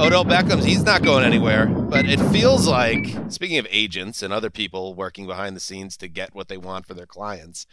[0.00, 4.48] Odell Beckham's he's not going anywhere, but it feels like speaking of agents and other
[4.48, 7.66] people working behind the scenes to get what they want for their clients,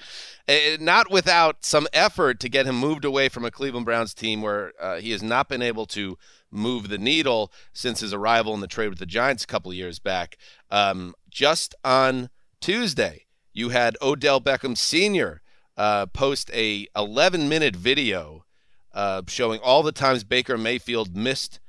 [0.45, 4.41] eh, not without some effort to get him moved away from a Cleveland Browns team
[4.41, 6.17] where uh, he has not been able to
[6.51, 9.99] move the needle since his arrival in the trade with the Giants a couple years
[9.99, 10.38] back.
[10.71, 12.29] Um, just on
[12.62, 15.41] Tuesday, you had Odell Beckham Sr.
[15.75, 18.45] Uh, post a 11 minute video
[18.93, 21.60] uh, showing all the times Baker Mayfield missed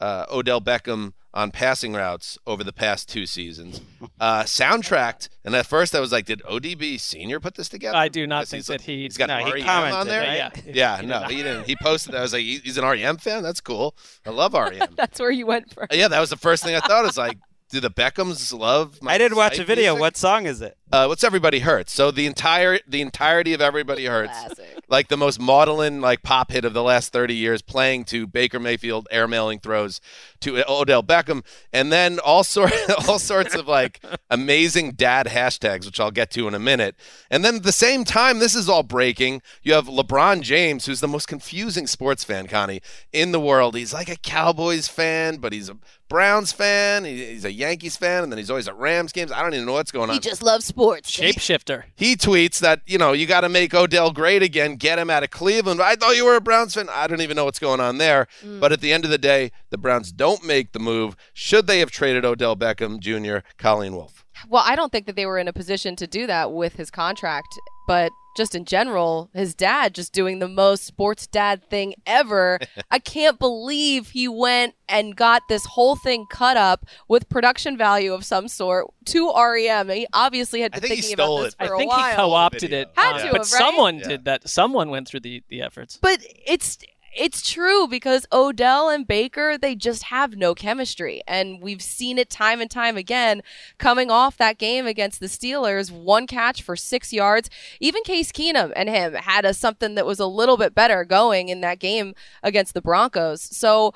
[0.00, 3.80] uh, Odell Beckham on passing routes over the past two seasons.
[4.18, 8.08] Uh, soundtracked, and at first I was like, "Did ODB Senior put this together?" I
[8.08, 9.02] do not think he's that like- he.
[9.02, 10.20] He's got No, he REM commented, on there.
[10.22, 10.36] right?
[10.66, 11.30] Yeah, Yeah, He did no, not.
[11.30, 11.64] he didn't.
[11.66, 12.12] He posted.
[12.14, 12.18] that.
[12.18, 13.42] I was like, "He's an REM fan.
[13.42, 13.94] That's cool.
[14.26, 15.86] I love REM." That's where you went for.
[15.92, 17.04] yeah, that was the first thing I thought.
[17.04, 17.38] Is like,
[17.70, 18.98] do the Beckhams love?
[19.02, 19.92] My I did watch Skype a video.
[19.92, 20.00] music?
[20.00, 20.76] What song is it?
[20.90, 21.92] Uh, what's Everybody Hurts?
[21.92, 24.78] So the entire the entirety of Everybody Hurts, Classic.
[24.88, 28.58] like the most maudlin like pop hit of the last thirty years, playing to Baker
[28.58, 30.00] Mayfield airmailing throws
[30.40, 32.72] to Odell Beckham, and then all sort
[33.08, 36.96] all sorts of like amazing dad hashtags, which I'll get to in a minute.
[37.30, 39.42] And then at the same time, this is all breaking.
[39.62, 42.80] You have LeBron James, who's the most confusing sports fan, Connie,
[43.12, 43.76] in the world.
[43.76, 45.76] He's like a Cowboys fan, but he's a
[46.08, 47.04] Browns fan.
[47.04, 49.30] He's a Yankees fan, and then he's always at Rams games.
[49.30, 50.14] I don't even know what's going on.
[50.14, 51.10] He just loves sports.
[51.10, 51.84] Shapeshifter.
[51.96, 55.24] He tweets that, you know, you got to make Odell great again, get him out
[55.24, 55.80] of Cleveland.
[55.82, 56.88] I thought you were a Browns fan.
[56.90, 58.28] I don't even know what's going on there.
[58.42, 58.60] Mm.
[58.60, 61.16] But at the end of the day, the Browns don't make the move.
[61.32, 64.17] Should they have traded Odell Beckham Jr., Colleen Wolfe?
[64.48, 66.90] Well, I don't think that they were in a position to do that with his
[66.90, 67.48] contract,
[67.86, 72.60] but just in general, his dad just doing the most sports dad thing ever.
[72.90, 78.12] I can't believe he went and got this whole thing cut up with production value
[78.12, 79.88] of some sort to REM.
[79.88, 81.66] He obviously had I been think thinking about this it.
[81.66, 83.44] for I think a he co-opted it, Had uh, to but have, right?
[83.46, 84.08] someone Yeah.
[84.08, 84.48] did that.
[84.48, 85.98] Someone went through the the efforts.
[86.00, 86.78] But it's
[87.18, 92.30] it's true because Odell and Baker they just have no chemistry and we've seen it
[92.30, 93.42] time and time again
[93.78, 97.50] coming off that game against the Steelers one catch for 6 yards
[97.80, 101.48] even Case Keenum and him had a something that was a little bit better going
[101.48, 103.92] in that game against the Broncos so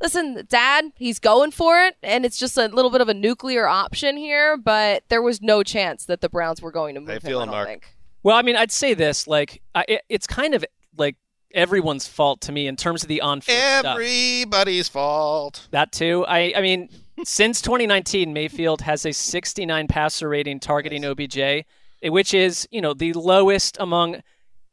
[0.00, 3.68] Listen, Dad, he's going for it, and it's just a little bit of a nuclear
[3.68, 4.56] option here.
[4.56, 7.42] But there was no chance that the Browns were going to move How you him.
[7.42, 7.68] I don't Mark?
[7.68, 7.94] think.
[8.24, 10.64] Well, I mean, I'd say this like I, it, it's kind of
[10.96, 11.16] like
[11.54, 13.84] everyone's fault to me in terms of the on-field stuff.
[13.96, 15.68] Everybody's fault.
[15.70, 16.24] That too.
[16.26, 16.88] I I mean,
[17.24, 21.62] since 2019, Mayfield has a 69 passer rating targeting OBJ, eh,
[22.04, 24.22] which is you know the lowest among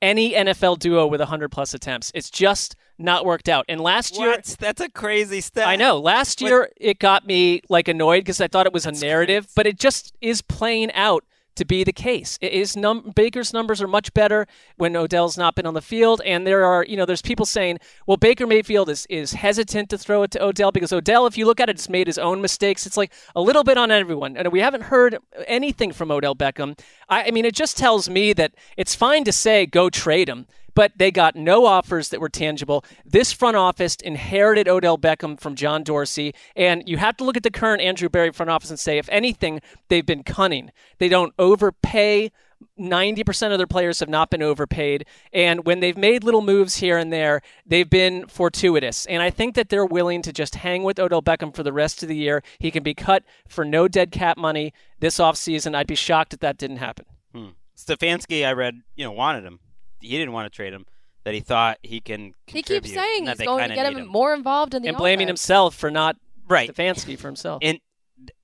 [0.02, 2.10] any NFL duo with 100 plus attempts.
[2.16, 3.66] It's just not worked out.
[3.68, 4.56] And last year, What?
[4.60, 5.68] That's a crazy stat.
[5.68, 5.98] I know.
[6.00, 9.48] Last What- year, it got me like annoyed because I thought it was a narrative,
[9.56, 11.24] but it just is playing out
[11.60, 12.38] to be the case.
[12.42, 16.22] It is num- Baker's numbers are much better when Odell's not been on the field,
[16.26, 19.98] and there are you know there's people saying, well, Baker Mayfield is is hesitant to
[19.98, 22.42] throw it to Odell because Odell, if you look at it, has made his own
[22.42, 22.86] mistakes.
[22.86, 26.80] It's like a little bit on everyone, and we haven't heard anything from Odell Beckham.
[27.08, 30.48] I, I mean, it just tells me that it's fine to say go trade him
[30.80, 32.86] but they got no offers that were tangible.
[33.06, 37.44] This front office inherited Odell Beckham from John Dorsey, and you have to look at
[37.44, 40.72] the current Andrew Berry front office and say, if anything, they've been cunning.
[40.98, 42.32] They don't overpay.
[42.80, 45.06] 90% of their players have not been overpaid.
[45.34, 49.06] And when they've made little moves here and there, they've been fortuitous.
[49.08, 52.04] And I think that they're willing to just hang with Odell Beckham for the rest
[52.04, 52.42] of the year.
[52.58, 55.76] He can be cut for no dead cap money this offseason.
[55.76, 57.06] I'd be shocked if that didn't happen.
[57.36, 57.50] Hmm.
[57.76, 59.60] Stefanski, I read, you know, wanted him.
[60.00, 60.86] He didn't want to trade him.
[61.26, 62.34] That he thought he can.
[62.48, 64.88] He keeps saying that he's they going to get need him, more involved in the
[64.90, 65.42] And blaming offense.
[65.42, 66.16] himself for not
[66.48, 66.74] Right.
[66.74, 67.60] Stefanski for himself.
[67.62, 67.80] And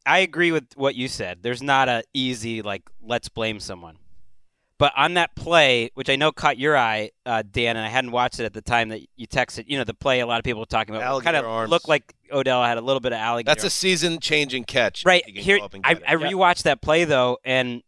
[0.05, 1.39] I agree with what you said.
[1.41, 3.97] There's not a easy like let's blame someone.
[4.77, 8.11] But on that play, which I know caught your eye, uh, Dan, and I hadn't
[8.11, 9.63] watched it at the time that you texted.
[9.67, 11.71] You know, the play a lot of people were talking about kind of arms.
[11.71, 13.55] looked like Odell had a little bit of alligator.
[13.55, 15.05] That's a season-changing catch.
[15.05, 15.59] right here.
[15.59, 16.09] go up and I, get it.
[16.09, 17.83] I rewatched that play though, and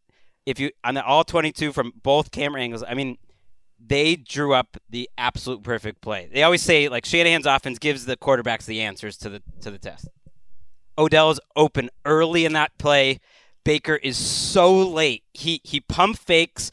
[0.45, 3.17] if you on the all 22 from both camera angles, I mean,
[3.79, 6.29] they drew up the absolute perfect play.
[6.31, 9.77] They always say like Shanahan's offense gives the quarterbacks the answers to the to the
[9.77, 10.07] test.
[10.97, 13.19] Odell's open early in that play.
[13.63, 15.23] Baker is so late.
[15.33, 16.71] He he pump fakes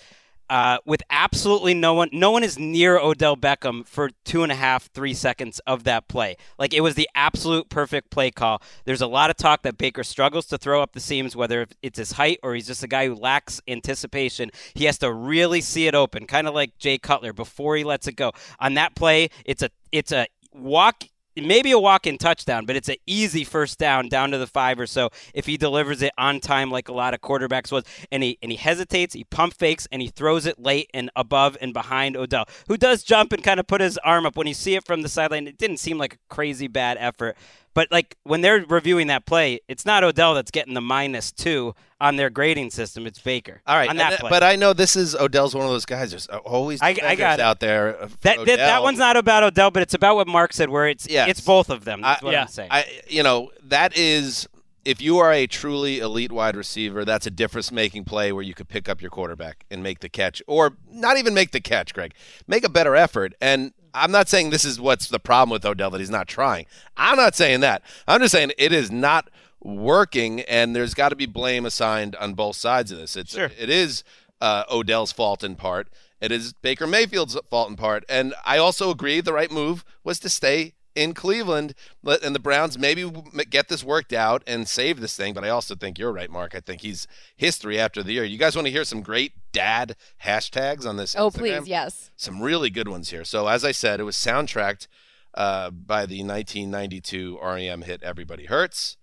[0.55, 2.09] uh, with absolutely no one.
[2.13, 6.07] No one is near Odell Beckham for two and a half, three seconds of that
[6.07, 6.37] play.
[6.61, 8.63] Like it was the absolute perfect play call.
[8.85, 11.99] There's a lot of talk that Baker struggles to throw up the seams, whether it's
[11.99, 14.53] his height or he's just a guy who lacks anticipation.
[14.75, 18.07] He has to really see it open, kind of like Jay Cutler before he lets
[18.07, 18.31] it go.
[18.61, 21.03] On that play, it's a it's a walk
[21.37, 24.87] maybe a walk-in touchdown, but it's an easy first down down to the five or
[24.87, 27.85] so if he delivers it on time like a lot of quarterbacks was.
[28.13, 31.57] And he and he hesitates, he pump fakes, and he throws it late and above
[31.61, 34.55] and behind Odell, who does jump and kind of put his arm up when you
[34.55, 35.47] see it from the sideline.
[35.47, 37.37] It didn't seem like a crazy bad effort.
[37.75, 41.75] But like when they're reviewing that play, it's not Odell that's getting the minus two
[42.05, 43.07] on their grading system.
[43.07, 43.63] It's Baker.
[43.67, 44.31] All right, on that and- play.
[44.31, 46.11] but I know this is Odell's one of those guys.
[46.11, 47.43] There's always I- I defenders got it.
[47.43, 47.93] out there.
[48.23, 51.09] that, that that one's not about Odell, but it's about what Mark said, where it's
[51.09, 51.29] Yes.
[51.31, 52.03] it's both of them.
[52.03, 52.43] That's I- what yeah.
[52.43, 52.69] I'm saying.
[52.71, 54.47] I, you know, that is
[54.85, 58.69] if you are a truly elite wide receiver, that's a difference-making play where you could
[58.69, 62.13] pick up your quarterback and make the catch, or not even make the catch, Greg.
[62.47, 63.33] Make a better effort.
[63.41, 66.67] And I'm not saying this is what's the problem with Odell that he's not trying.
[66.99, 67.81] I'm not saying that.
[68.07, 69.31] I'm just saying it is not
[69.65, 73.17] working, and there's got to be blame assigned on both sides of this.
[73.17, 73.51] It's Sure.
[73.59, 74.05] it is
[74.41, 75.89] uh, Odell's fault in part.
[76.21, 78.05] It is Baker Mayfield's fault in part.
[78.09, 81.75] And I also agree the right move was to stay in Cleveland,
[82.05, 83.11] let- and the Browns maybe
[83.51, 85.35] get this worked out and save this thing.
[85.35, 86.55] But I also think you're right, Mark.
[86.55, 88.23] I think he's history after the year.
[88.25, 91.17] You guys want to hear some great dad hashtags on this?
[91.17, 91.39] Oh, Instagram?
[91.39, 92.11] please, yes.
[92.17, 93.25] Some really good ones here.
[93.25, 94.87] So as I said, it was soundtracked
[95.35, 98.97] uh, by the 1992 REM hit "Everybody Hurts"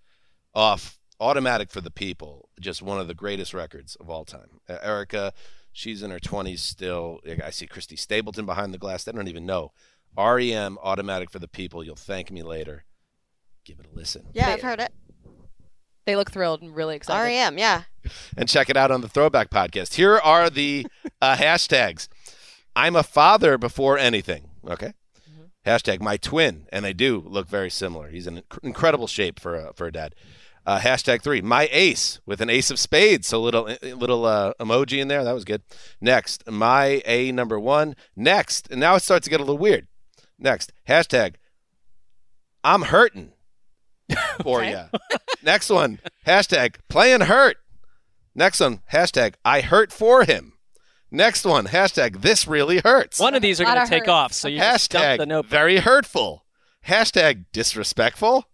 [0.54, 4.60] off "Automatic for the People." Just one of the greatest records of all time.
[4.68, 5.32] Uh, Erica,
[5.72, 7.20] she's in her 20s still.
[7.44, 9.04] I see Christy Stapleton behind the glass.
[9.04, 9.72] They don't even know.
[10.16, 12.84] REM "Automatic for the People." You'll thank me later.
[13.64, 14.26] Give it a listen.
[14.32, 14.92] Yeah, I've heard it.
[16.04, 17.22] They look thrilled and really excited.
[17.22, 17.82] REM, yeah.
[18.36, 19.94] and check it out on the Throwback Podcast.
[19.94, 20.86] Here are the
[21.20, 22.08] uh, hashtags.
[22.74, 24.50] I'm a father before anything.
[24.66, 24.94] Okay.
[25.64, 28.08] Hashtag my twin, and they do look very similar.
[28.08, 30.16] He's in incredible shape for a, for a dad.
[30.64, 33.26] Uh, hashtag three, my ace with an ace of spades.
[33.26, 35.24] So little little uh, emoji in there.
[35.24, 35.62] That was good.
[36.00, 37.96] Next, my a number one.
[38.14, 39.88] Next, and now it starts to get a little weird.
[40.38, 41.34] Next, hashtag
[42.64, 43.32] I'm hurting
[44.42, 44.82] for you.
[45.42, 47.56] Next one, hashtag playing hurt.
[48.34, 50.52] Next one, hashtag I hurt for him.
[51.10, 53.18] Next one, hashtag this really hurts.
[53.18, 54.08] One of these are going to take hurts.
[54.08, 55.50] off, so you just the Hashtag notebook.
[55.50, 56.46] very hurtful.
[56.86, 58.46] Hashtag disrespectful.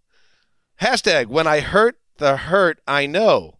[0.81, 3.55] Hashtag when I hurt the hurt I know.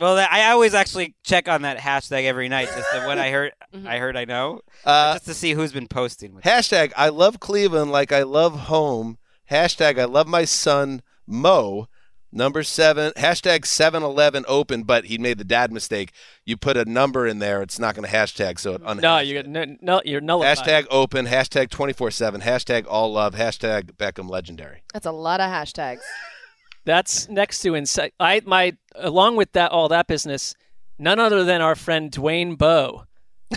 [0.00, 3.30] Well, that, I always actually check on that hashtag every night, just that when I
[3.32, 3.52] heard,
[3.86, 6.34] I heard, I know, Uh, just to see who's been posting.
[6.34, 9.18] With hashtag I love Cleveland like I love home.
[9.50, 11.88] Hashtag I love my son Mo.
[12.34, 16.12] Number seven, hashtag 7 Eleven open, but he made the dad mistake.
[16.46, 19.42] You put a number in there, it's not going to hashtag, so it No, you're
[19.42, 20.56] no, no, you're nullified.
[20.56, 24.82] Hashtag open, hashtag 24 7, hashtag all love, hashtag Beckham legendary.
[24.94, 26.00] That's a lot of hashtags.
[26.84, 28.12] That's next to inside.
[28.18, 30.54] I my along with that all that business.
[30.98, 33.04] None other than our friend Dwayne Bowe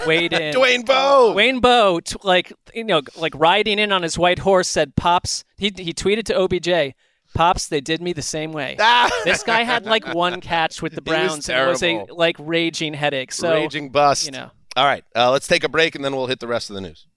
[0.05, 0.53] weighed in.
[0.53, 1.33] Dwayne Bowe!
[1.33, 5.43] Wayne Bowe, t- like you know, like riding in on his white horse, said, "Pops."
[5.57, 6.93] He he tweeted to OBJ,
[7.35, 9.09] "Pops, they did me the same way." Ah!
[9.23, 12.15] this guy had like one catch with the Browns, and it was a terrible.
[12.17, 13.31] like raging headache.
[13.31, 14.25] So Raging bust.
[14.25, 14.49] you know.
[14.75, 16.81] All right, uh, let's take a break and then we'll hit the rest of the
[16.81, 17.07] news.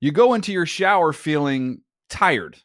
[0.00, 2.56] You go into your shower feeling tired,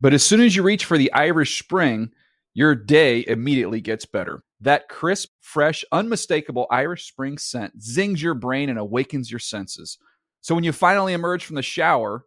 [0.00, 2.10] but as soon as you reach for the Irish Spring,
[2.54, 4.42] your day immediately gets better.
[4.60, 9.98] That crisp, fresh, unmistakable Irish Spring scent zings your brain and awakens your senses.
[10.40, 12.26] So when you finally emerge from the shower,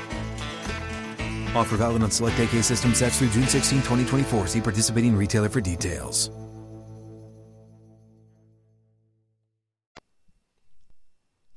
[1.55, 4.47] Offer valid on select AK system sets through June 16, 2024.
[4.47, 6.31] See participating retailer for details.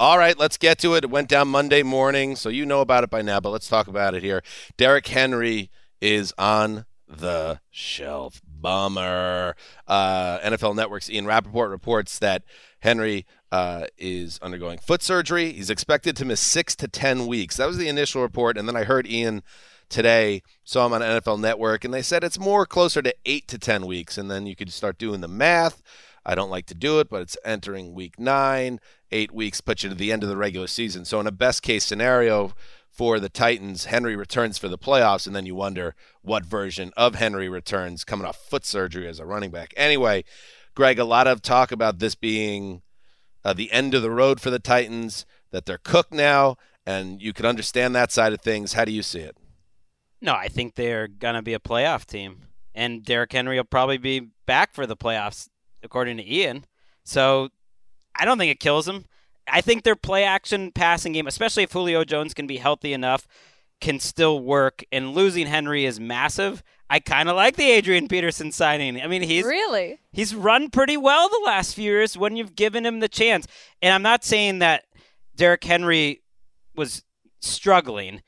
[0.01, 1.05] All right, let's get to it.
[1.05, 3.87] It went down Monday morning, so you know about it by now, but let's talk
[3.87, 4.43] about it here.
[4.77, 5.71] Derrick Henry
[6.01, 8.43] is on the shelf.
[8.45, 9.55] Bummer.
[9.87, 12.43] Uh, NFL Network's Ian Rapoport reports that
[12.81, 15.53] Henry uh, is undergoing foot surgery.
[15.53, 17.59] He's expected to miss six to 10 weeks.
[17.59, 19.43] That was the initial report, and then I heard Ian
[19.95, 23.59] today, saw him on NFL Network, and they said it's more closer to eight to
[23.59, 25.83] 10 weeks, and then you could start doing the math.
[26.27, 28.81] I don't like to do it, but it's entering week nine.
[29.13, 31.05] Eight weeks puts you to the end of the regular season.
[31.05, 32.55] So, in a best case scenario
[32.91, 37.15] for the Titans, Henry returns for the playoffs, and then you wonder what version of
[37.15, 39.73] Henry returns coming off foot surgery as a running back.
[39.77, 40.25] Anyway,
[40.75, 42.83] Greg, a lot of talk about this being
[43.45, 47.33] uh, the end of the road for the Titans, that they're cooked now, and you
[47.33, 48.73] could understand that side of things.
[48.73, 49.37] How do you see it?
[50.25, 54.31] No, I think they're gonna be a playoff team, and Derrick Henry will probably be
[54.47, 55.51] back for the playoffs,
[55.83, 56.65] according to Ian.
[57.05, 57.51] So
[58.19, 59.05] I don't think it kills them.
[59.47, 63.29] I think their play action passing game, especially if Julio Jones can be healthy enough,
[63.83, 64.83] can still work.
[64.91, 66.63] And losing Henry is massive.
[66.89, 69.03] I kind of like the Adrian Peterson signing.
[69.03, 72.87] I mean, he's really he's run pretty well the last few years when you've given
[72.87, 73.47] him the chance.
[73.83, 74.85] And I'm not saying that
[75.37, 76.23] Derrick Henry
[76.75, 77.05] was
[77.41, 78.23] struggling,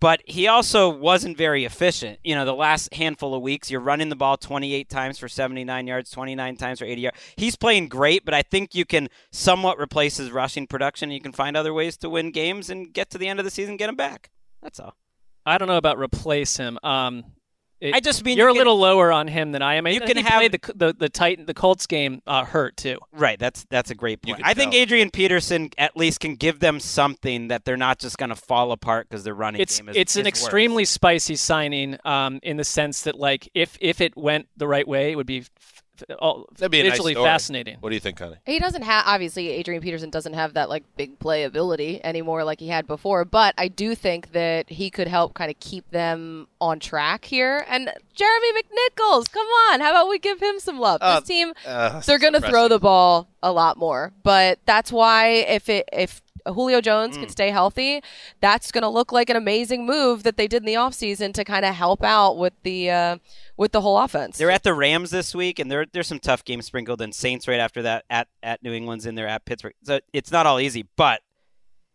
[0.00, 2.18] but he also wasn't very efficient.
[2.22, 5.86] You know, the last handful of weeks, you're running the ball 28 times for 79
[5.86, 7.18] yards, 29 times for 80 yards.
[7.36, 11.10] He's playing great, but I think you can somewhat replace his rushing production.
[11.10, 13.50] You can find other ways to win games and get to the end of the
[13.50, 14.30] season, get him back.
[14.62, 14.94] That's all.
[15.44, 16.78] I don't know about replace him.
[16.82, 17.24] Um,
[17.80, 19.86] it- I just mean you're you a can- little lower on him than I am.
[19.86, 22.98] You can he have- the the the Titan the Colts game uh, hurt too.
[23.12, 24.36] Right, that's that's a great point.
[24.38, 24.74] can I think.
[24.74, 28.72] Adrian Peterson at least can give them something that they're not just going to fall
[28.72, 30.28] apart because their running It's game is it's an is worse.
[30.44, 34.86] extremely spicy signing um, in the sense that like if if it went the right
[34.86, 35.77] way, it would be f- f-
[36.18, 37.76] all, That'd be a nice fascinating.
[37.80, 38.36] What do you think, Connie?
[38.46, 42.60] He doesn't have obviously Adrian Peterson doesn't have that like big play ability anymore like
[42.60, 46.48] he had before, but I do think that he could help kind of keep them
[46.60, 47.64] on track here.
[47.68, 50.98] And Jeremy McNichols, come on, how about we give him some love?
[51.00, 54.90] Uh, this team Uh, they're going to throw the ball a lot more, but that's
[54.90, 57.20] why if it if Julio Jones Mm.
[57.20, 58.02] can stay healthy,
[58.40, 61.44] that's going to look like an amazing move that they did in the offseason to
[61.44, 63.16] kind of help out with the uh,
[63.56, 64.38] with the whole offense.
[64.38, 67.12] They're at the Rams this week, and there there's some tough games sprinkled in.
[67.12, 69.74] Saints right after that at at New England's in there at Pittsburgh.
[69.82, 71.20] So it's not all easy, but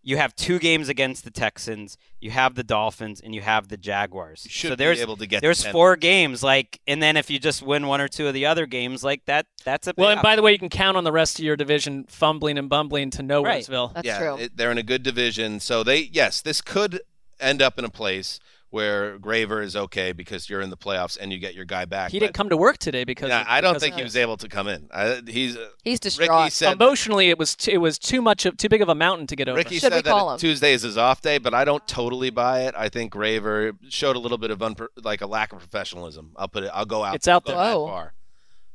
[0.03, 3.77] you have two games against the Texans, you have the Dolphins, and you have the
[3.77, 4.43] Jaguars.
[4.45, 7.29] You should so be there's able to get there's four games, like, and then if
[7.29, 10.07] you just win one or two of the other games, like that, that's a Well,
[10.07, 10.17] payoff.
[10.17, 12.69] and by the way, you can count on the rest of your division fumbling and
[12.69, 13.93] bumbling to Nowheresville.
[13.93, 14.37] That's yeah, true.
[14.37, 17.01] it- they're in a good division, so they yes, this could
[17.39, 18.39] end up in a place
[18.73, 22.09] where Graver is okay because you're in the playoffs and you get your guy back.
[22.09, 24.01] He but- didn't come to work today because Yeah, of- I don't because think he
[24.03, 24.89] was able to come in.
[24.91, 26.51] I, he's He's Ricky distraught.
[26.53, 29.27] said Emotionally, it was t- it was too much of too big of a mountain
[29.27, 29.57] to get over.
[29.57, 30.39] Ricky Should we said call that him?
[30.39, 32.73] Tuesday is his off day, but I don't totally buy it.
[32.75, 36.31] I think Graver showed a little bit of unpro- like a lack of professionalism.
[36.35, 36.71] I'll put it.
[36.73, 37.13] I'll go out.
[37.13, 37.55] It's out there.
[37.55, 37.85] that Whoa.
[37.87, 38.13] far.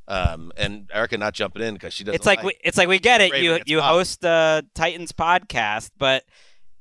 [0.06, 2.14] Um, and Erica not jumping in because she doesn't.
[2.14, 3.30] it's like, we, it's like we get it.
[3.30, 3.92] Graver You you popped.
[3.94, 6.22] host the Titans podcast, but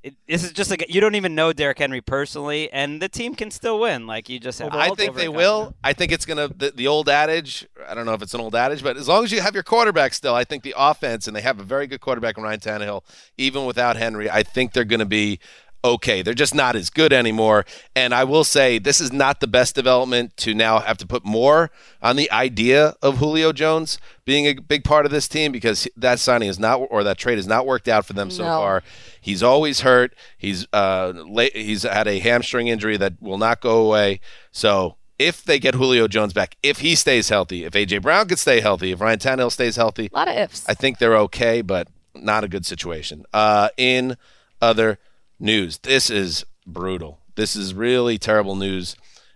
[0.08, 3.36] it, this is just like you don't even know Derrick Henry personally, and the team
[3.36, 4.08] can still win.
[4.08, 4.74] Like you just have.
[4.74, 5.76] I think they will.
[5.84, 7.68] I think it's gonna the, the old adage.
[7.88, 9.64] I don't know if it's an old adage, but as long as you have your
[9.64, 12.60] quarterback still, I think the offense and they have a very good quarterback in Ryan
[12.60, 13.04] Tannehill,
[13.38, 14.30] even without Henry.
[14.30, 15.40] I think they're gonna be
[15.84, 16.22] okay.
[16.22, 17.66] They're just not as good anymore.
[17.96, 21.24] And I will say this is not the best development to now have to put
[21.26, 21.72] more
[22.02, 26.20] on the idea of Julio Jones being a big part of this team because that
[26.20, 28.50] signing is not or that trade has not worked out for them so No.
[28.60, 28.84] far.
[29.22, 30.14] He's always hurt.
[30.38, 34.20] He's uh la- he's had a hamstring injury that will not go away.
[34.52, 38.40] So if they get Julio Jones back, if he stays healthy, if AJ Brown could
[38.40, 40.64] stay healthy, if Ryan Tannehill stays healthy, A lot of ifs.
[40.70, 43.26] I think they're okay, but not a good situation.
[43.34, 44.16] Uh, in
[44.62, 45.00] other
[45.40, 47.20] news, this is brutal.
[47.36, 48.96] This is really terrible news.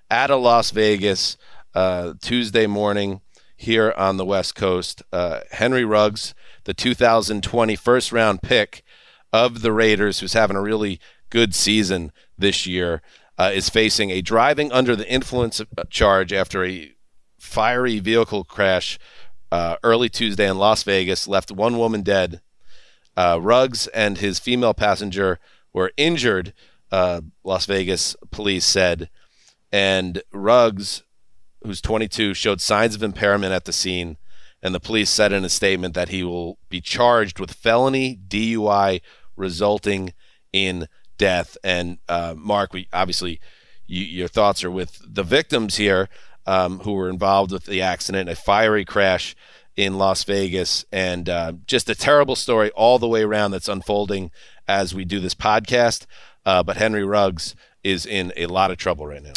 [0.10, 1.38] Out of Las Vegas,
[1.74, 3.22] uh, Tuesday morning
[3.56, 6.34] here on the West Coast, uh, Henry Ruggs,
[6.64, 8.84] the 2020 first round pick
[9.32, 11.00] of the Raiders, who's having a really
[11.30, 13.02] good season this year,
[13.38, 16.94] uh, is facing a driving under the influence charge after a
[17.40, 19.00] fiery vehicle crash
[19.52, 22.42] uh, early Tuesday in Las Vegas, left one woman dead.
[23.16, 25.40] Uh, Ruggs and his female passenger
[25.74, 26.54] were injured,
[26.92, 29.10] uh, Las Vegas police said.
[29.72, 31.04] And Ruggs,
[31.64, 34.18] who's 22, showed signs of impairment at the scene.
[34.62, 39.02] And the police said in a statement that he will be charged with felony DUI
[39.36, 40.14] resulting
[40.54, 41.58] in death.
[41.64, 43.40] And uh, Mark, we obviously
[43.92, 46.10] you, your thoughts are with the victims here
[46.46, 49.36] um, who were involved with the accident, a fiery crash
[49.76, 54.32] in Las Vegas, and uh, just a terrible story all the way around that's unfolding
[54.72, 56.06] as we do this podcast.
[56.46, 59.34] Uh, but Henry Ruggs is in a lot of trouble right now.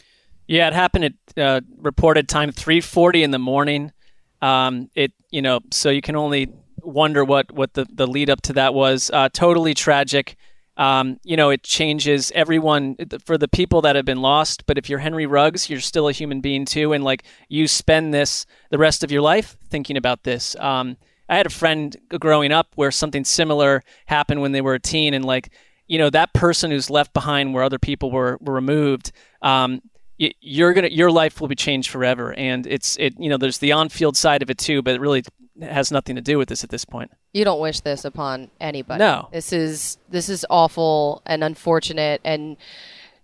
[0.47, 3.93] Yeah, it happened at uh, reported time 3:40 in the morning.
[4.41, 8.43] Um, it you know, so you can only wonder what what the the lead up
[8.43, 9.11] to that was.
[9.12, 10.37] Uh, totally tragic.
[10.76, 14.66] Um, you know, it changes everyone for the people that have been lost.
[14.66, 18.12] But if you're Henry Ruggs, you're still a human being too, and like you spend
[18.12, 20.57] this the rest of your life thinking about this.
[20.57, 20.97] Um,
[21.29, 25.14] I had a friend growing up where something similar happened when they were a teen,
[25.14, 25.51] and like
[25.87, 29.12] you know that person who's left behind where other people were were removed.
[29.43, 29.81] Um,
[30.20, 33.59] y- you're gonna your life will be changed forever, and it's it you know there's
[33.59, 35.22] the on-field side of it too, but it really
[35.62, 37.11] has nothing to do with this at this point.
[37.33, 38.99] You don't wish this upon anybody.
[38.99, 39.29] No.
[39.33, 42.57] This is this is awful and unfortunate and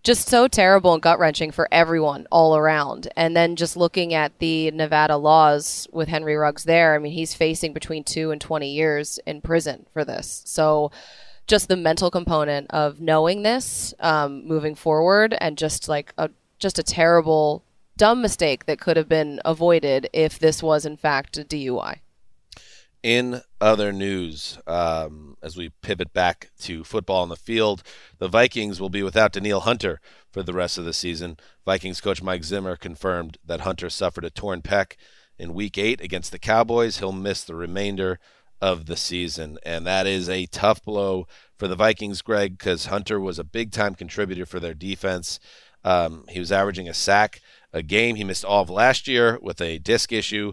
[0.02, 3.08] just so terrible and gut wrenching for everyone all around.
[3.16, 7.34] And then just looking at the Nevada laws with Henry Ruggs there, I mean, he's
[7.34, 10.42] facing between two and 20 years in prison for this.
[10.46, 10.90] So
[11.46, 16.78] just the mental component of knowing this um, moving forward and just like a just
[16.78, 17.64] a terrible
[17.96, 21.98] dumb mistake that could have been avoided if this was in fact a DUI.
[23.02, 27.82] In other news, um, as we pivot back to football on the field,
[28.18, 31.38] the Vikings will be without Danielle Hunter for the rest of the season.
[31.64, 34.96] Vikings coach Mike Zimmer confirmed that Hunter suffered a torn pec
[35.38, 36.98] in Week Eight against the Cowboys.
[36.98, 38.18] He'll miss the remainder
[38.60, 41.26] of the season, and that is a tough blow
[41.56, 45.40] for the Vikings, Greg, because Hunter was a big time contributor for their defense.
[45.82, 47.40] Um, he was averaging a sack
[47.72, 48.16] a game.
[48.16, 50.52] He missed all of last year with a disc issue.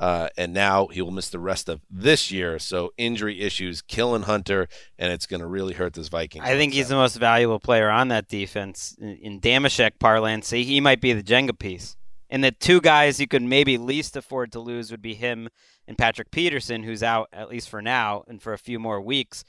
[0.00, 2.58] Uh, and now he will miss the rest of this year.
[2.58, 4.68] So injury issues killing Hunter,
[4.98, 6.42] and it's going to really hurt this Viking.
[6.42, 8.96] I think he's the most valuable player on that defense.
[9.00, 11.96] In, in Damashek parlance, he, he might be the Jenga piece.
[12.30, 15.48] And the two guys you could maybe least afford to lose would be him
[15.86, 19.44] and Patrick Peterson, who's out at least for now and for a few more weeks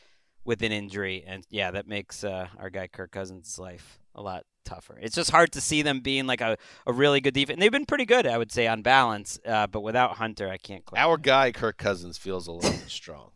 [0.45, 1.23] with an injury.
[1.27, 4.97] And yeah, that makes uh, our guy Kirk Cousins' life a lot tougher.
[5.01, 7.55] It's just hard to see them being like a, a really good defense.
[7.55, 9.39] And they've been pretty good, I would say, on balance.
[9.45, 10.85] Uh, but without Hunter, I can't.
[10.85, 13.31] Claim Our guy Kirk Cousins feels a little strong.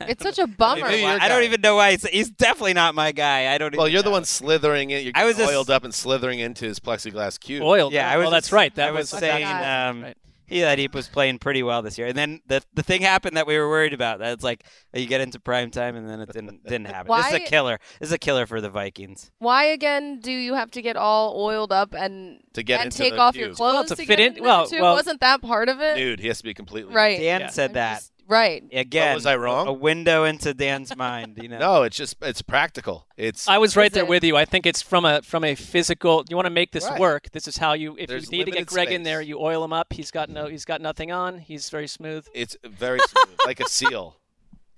[0.00, 0.86] It's such a bummer.
[0.88, 3.52] Maybe I don't even know why he's, he's definitely not my guy.
[3.54, 3.76] I don't.
[3.76, 5.04] Well, you're the one slithering in.
[5.04, 7.62] You're I was just- oiled up and slithering into his plexiglass cube.
[7.62, 7.92] Oiled.
[7.92, 8.24] Yeah, I was.
[8.24, 8.74] Well, that's right.
[8.76, 9.44] That I was, was saying.
[9.44, 9.90] God.
[9.90, 10.14] Um,
[10.46, 13.36] he that he was playing pretty well this year, and then the the thing happened
[13.36, 14.18] that we were worried about.
[14.18, 17.14] That's like you get into prime time, and then it didn't didn't happen.
[17.16, 17.78] This is a killer.
[18.00, 19.30] This is a killer for the Vikings.
[19.38, 23.14] Why again do you have to get all oiled up and To get and take
[23.14, 25.20] the off your clothes Well, to to fit get in- into well- it well- Wasn't
[25.20, 25.96] that part of it?
[25.96, 27.18] Dude, he has to be completely Right.
[27.18, 27.46] Dan Yeah.
[27.48, 28.62] said that Just- right.
[28.72, 29.14] again.
[29.14, 29.66] was I wrong?
[29.68, 31.38] A window into Dan's mind.
[31.42, 31.58] You know.
[31.66, 33.06] No, it's just it's practical.
[33.16, 34.36] It's I was right there it- with you.
[34.36, 36.24] I think it's from a from a physical.
[36.28, 37.00] You want to make this Right.
[37.00, 37.30] work.
[37.32, 37.96] This is how you.
[37.98, 39.92] If There's you need to get limited Greg in there, you oil him up.
[39.92, 40.46] He's got no.
[40.46, 41.38] He's got nothing on.
[41.38, 42.26] He's very smooth.
[42.34, 44.16] it's very smooth, like a seal.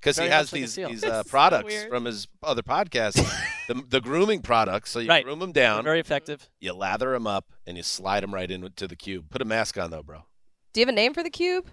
[0.01, 3.15] Because he has much like these these uh, That's so products from his other podcast,
[3.67, 4.93] the, the grooming products.
[4.93, 5.25] So you Right.
[5.25, 6.49] groom them down, Very effective.
[6.61, 9.29] you lather them up, and you slide them right into the cube.
[9.29, 10.23] Put a mask on though, bro.
[10.73, 11.69] Do you have a name for the cube?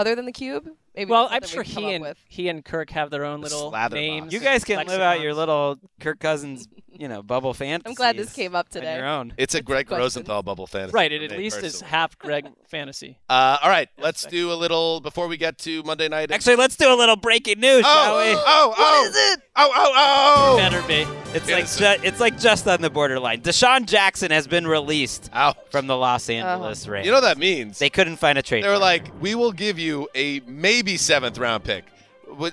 [0.00, 0.66] Other than the cube?
[1.00, 2.18] Maybe Well, I'm sure we can come he and with.
[2.28, 4.32] he and Kirk have their own The little slather names.
[4.34, 7.86] You guys can live out your little Kirk Cousins, you know, bubble fantasy.
[7.88, 8.96] I'm glad this came up On today.
[8.96, 9.32] your own.
[9.38, 10.02] It's a Greg question.
[10.02, 10.92] Rosenthal bubble fantasy.
[10.94, 11.10] Right.
[11.10, 13.16] It at me least is half Greg fantasy.
[13.30, 16.32] Uh, all right, let's do a little before we get to Monday night.
[16.32, 18.24] Actually, let's do a little breaking news, shall we?
[18.34, 19.40] oh, oh, oh, What is it?
[19.54, 21.06] oh, oh, oh, Better be.
[21.32, 21.80] It's Innocent.
[21.80, 23.40] like ju- it's like just on the borderline.
[23.42, 25.54] DeSean Jackson has been released Ow.
[25.70, 27.06] from the Los Angeles Rams.
[27.06, 27.78] You know what that means?
[27.78, 28.64] They couldn't find a trade.
[28.64, 28.80] They were for him.
[28.82, 31.84] like, we will give you a maybe seventh round pick,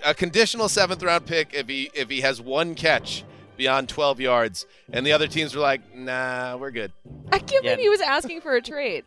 [0.03, 3.23] a conditional seventh round pick if he if he has one catch
[3.57, 6.91] beyond 12 yards, and the other teams were like, "Nah, we're good."
[7.31, 7.71] I can't Yeah.
[7.75, 9.05] believe he was asking for a trade.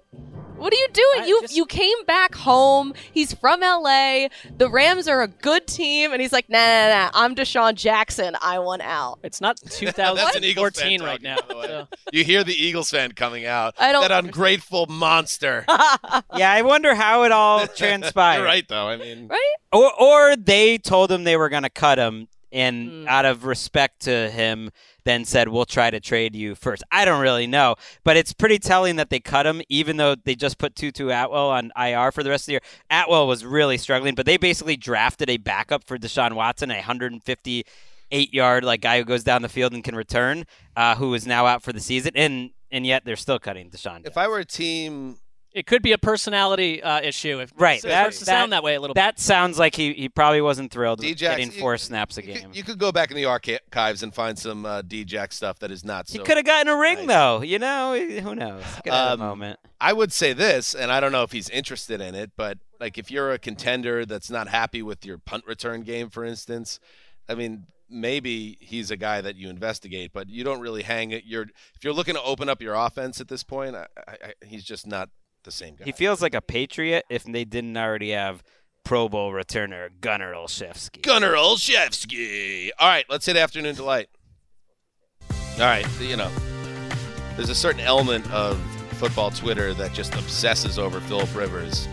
[0.57, 1.27] What are you doing?
[1.27, 2.93] you you came back home.
[3.11, 4.29] He's from LA.
[4.59, 7.11] The Rams are a good team, and he's like, nah, nah, nah.
[7.15, 8.37] I'm DeSean Jackson.
[8.43, 9.21] I want out.
[9.23, 11.37] It's not That's an Eagles fan 2014 right now.
[11.49, 11.87] by.
[12.13, 13.75] You hear the Eagles fan coming out.
[13.79, 15.65] I don't that ungrateful monster.
[16.37, 18.41] yeah, I wonder how it all transpired.
[18.41, 18.87] You're right, though.
[18.87, 19.55] I mean, right?
[19.73, 23.09] Or or they told him they were going to cut him, and Hmm.
[23.09, 24.71] out of respect to him,
[25.05, 26.83] then said we'll try to trade you first.
[26.91, 30.35] I don't really know, but it's pretty telling that they cut him, even though they
[30.35, 32.61] just put Tutu Atwell on IR for the rest of the year.
[32.91, 38.35] Atwell was really struggling, but they basically drafted a backup for Deshaun Watson, a 158
[38.35, 40.45] yard like guy who goes down the field and can return,
[40.77, 44.07] uh, who is now out for the season, and and yet they're still cutting DeSean.
[44.07, 45.19] if I were a team,
[45.53, 47.41] It could be a personality uh, issue.
[47.41, 48.95] If Right, it that- starts to sound that way a little.
[48.95, 52.51] That sounds like he, he probably wasn't thrilled D-Jax, getting you- four snaps a game.
[52.53, 55.85] you could go back in the archives and find some uh, D-Jack stuff that is
[55.85, 56.19] not so.
[56.19, 57.99] He could have gotten a ring though, you know.
[57.99, 58.63] Who knows?
[58.85, 59.59] Could Um, moment.
[59.81, 62.97] I would say this, and I don't know if he's interested in it, but like
[62.99, 66.79] if you're a contender that's not happy with your punt return game, for instance,
[67.29, 71.25] I mean, maybe he's a guy that you investigate, but you don't really hang it.
[71.27, 74.33] You're if you're looking to open up your offense at this point, I, I, I,
[74.45, 75.09] he's just not
[75.45, 75.85] the same guy.
[75.85, 78.43] He feels like a patriot if they didn't already have
[78.85, 81.03] Pro Bowl returner Gunnar Olszewski.
[81.03, 82.71] Gunnar Olszewski.
[82.79, 84.09] All right, let's hit afternoon delight.
[85.31, 86.31] All right, you know,
[87.37, 88.61] there's a certain element of
[88.95, 91.87] football Twitter that just obsesses over Philip Rivers.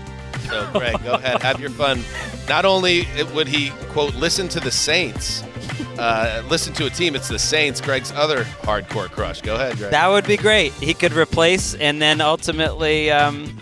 [0.49, 2.01] So, Greg, go ahead, have your fun.
[2.47, 5.43] Not only would he quote listen to the Saints,
[5.99, 7.81] uh, listen to a team, it's the Saints.
[7.81, 9.41] Greg's other hardcore crush.
[9.41, 9.91] Go ahead, Greg.
[9.91, 10.71] That would be great.
[10.73, 13.57] He could replace and then ultimately, um,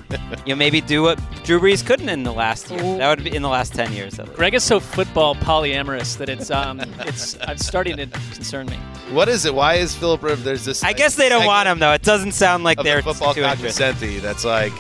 [0.46, 2.98] you know, maybe do what Drew Brees couldn't in the last year.
[2.98, 4.20] That would be in the last ten years.
[4.20, 4.38] At least.
[4.38, 8.78] Greg is so football polyamorous that it's um it's I'm starting to concern me.
[9.12, 9.56] what is it?
[9.56, 10.44] Why is Philip Rivers?
[10.44, 10.84] There's this.
[10.84, 11.94] I guess they don't want him though.
[11.94, 13.96] It doesn't sound like they're the football too interested.
[14.22, 14.74] that's like,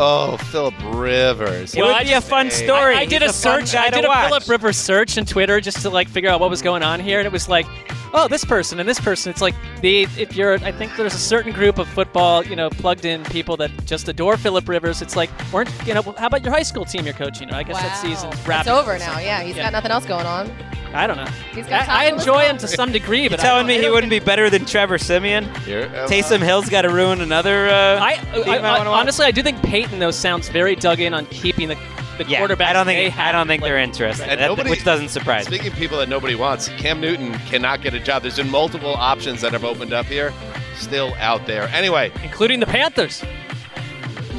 [0.00, 1.74] oh, Philip Rivers.
[1.74, 2.94] It would be a fun story.
[2.94, 3.74] I, I did He's a, fun search.
[3.74, 4.28] guy I did a watch.
[4.28, 7.18] Philip Rivers search in Twitter just to like figure out what was going on here,
[7.18, 7.66] and it was like,
[8.12, 9.30] oh, this person and this person.
[9.30, 12.70] It's like the if you're, I think there's a certain group of football, you know,
[12.70, 15.02] plugged in people that just adore Philip Rivers.
[15.02, 16.02] It's like, weren't you know?
[16.02, 17.50] How about your high school team you're coaching?
[17.50, 19.18] Or I guess that season's It's over now.
[19.18, 20.50] Yeah, he's got nothing else going on.
[20.92, 21.26] I don't know.
[21.54, 24.10] He's I, I enjoy him to some degree, You but telling I, me he wouldn't
[24.10, 25.44] be better than Trevor Siemian?
[25.60, 27.68] Here, Taysom Hill's got to ruin another.
[27.68, 31.14] Uh, I, team I, I, honestly, I do think Payton though sounds very dug in
[31.14, 31.76] on keeping the
[32.18, 32.68] the yeah, quarterback.
[32.68, 35.48] I don't think I don't think like- they're interested, And That- nobody- which doesn't surprise
[35.48, 35.56] me.
[35.56, 38.22] Speaking of people that nobody wants, Cam Newton cannot get a job.
[38.22, 40.32] There's been multiple options that have opened up here,
[40.76, 41.68] still out there.
[41.68, 43.22] Anyway, including the Panthers.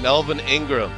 [0.01, 0.91] Melvin Ingram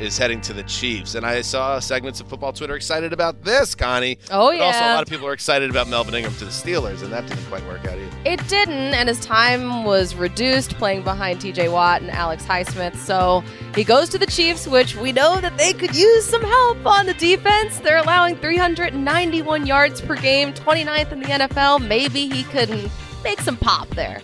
[0.00, 3.74] is heading to the Chiefs, and I saw segments of football Twitter excited about this,
[3.74, 4.18] Connie.
[4.30, 7.02] Oh, But also, a lot of people are excited about Melvin Ingram to the Steelers,
[7.02, 8.16] and that didn't quite work out either.
[8.24, 12.96] It didn't, and his time was reduced playing behind TJ Watt and Alex Highsmith.
[12.96, 13.44] So
[13.74, 17.06] he goes to the Chiefs, which we know that they could use some help on
[17.06, 17.78] the defense.
[17.80, 21.86] They're allowing 391 yards per game, 29th in the NFL.
[21.86, 22.90] Maybe he could
[23.22, 24.22] make some pop there.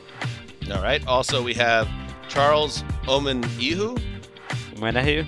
[0.72, 1.06] All right.
[1.06, 1.88] Also, we have
[2.28, 3.96] Charles Omen Ihu.
[4.76, 5.26] Menahu.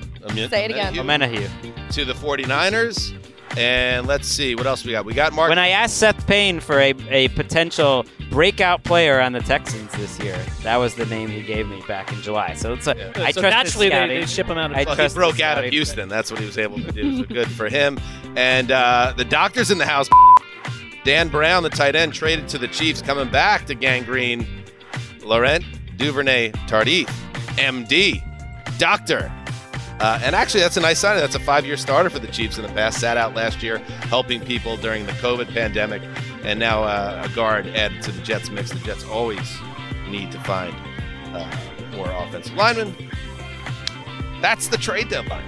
[0.50, 0.94] Say it again.
[0.94, 1.90] Menahu.
[1.92, 3.14] To the 49ers.
[3.56, 5.04] And let's see, what else we got?
[5.06, 5.48] We got Mark.
[5.48, 10.18] When I asked Seth Payne for a, a potential breakout player on the Texans this
[10.20, 12.52] year, that was the name he gave me back in July.
[12.54, 14.20] So it's a, I So trust naturally his they- scouting.
[14.20, 15.72] they ship him out of- I Well, he trust broke out of scouting.
[15.72, 16.08] Houston.
[16.10, 17.18] That's what he was able to do.
[17.20, 17.98] So good for him.
[18.36, 20.08] And uh, the doctor's in the house.
[21.04, 24.46] Dan Brown, the tight end, traded to the Chiefs, coming back to Gang Green.
[25.22, 25.64] Laurent
[25.96, 27.06] Duvernay Tardif,
[27.56, 28.22] MD,
[28.78, 29.32] doctor.
[30.00, 31.16] Uh, and actually, that's a nice sign.
[31.16, 33.00] That's a five-year starter for the Chiefs in the past.
[33.00, 36.02] Sat out last year, helping people during the COVID pandemic,
[36.44, 38.70] and now uh, a guard added to the Jets mix.
[38.70, 39.56] The Jets always
[40.08, 40.74] need to find
[41.34, 41.50] uh,
[41.96, 42.94] more offensive linemen.
[44.40, 45.44] That's the trade deadline.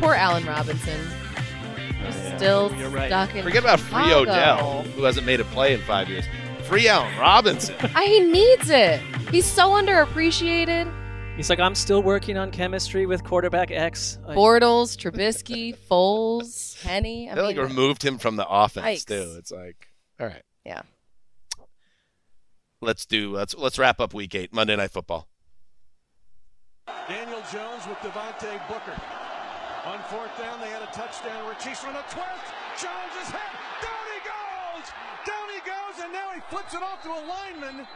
[0.00, 1.00] Poor Allen Robinson.
[2.36, 3.08] Still You're right.
[3.08, 4.20] stuck in Forget about Free Chicago.
[4.22, 6.24] Odell, who hasn't made a play in five years.
[6.64, 7.74] Free Allen Robinson.
[8.02, 9.00] He needs it.
[9.30, 10.90] He's so underappreciated.
[11.36, 14.18] He's like, I'm still working on chemistry with quarterback X.
[14.28, 17.30] I- Bortles, Trubisky, Foles, Henne.
[17.30, 19.06] I they mean, like removed him from the offense Yikes.
[19.06, 19.34] too.
[19.38, 19.88] It's like,
[20.20, 20.82] all right, yeah.
[22.82, 25.28] let's do let's let's wrap up week eight, Monday Night Football.
[27.08, 29.00] Daniel Jones with Devontae Booker.
[29.86, 32.46] On fourth down, they had a touchdown where Chiefs run a twist.
[32.76, 33.50] Jones is hit.
[33.80, 34.86] Down he goes.
[35.24, 37.86] Down he goes, and now he flips it off to a lineman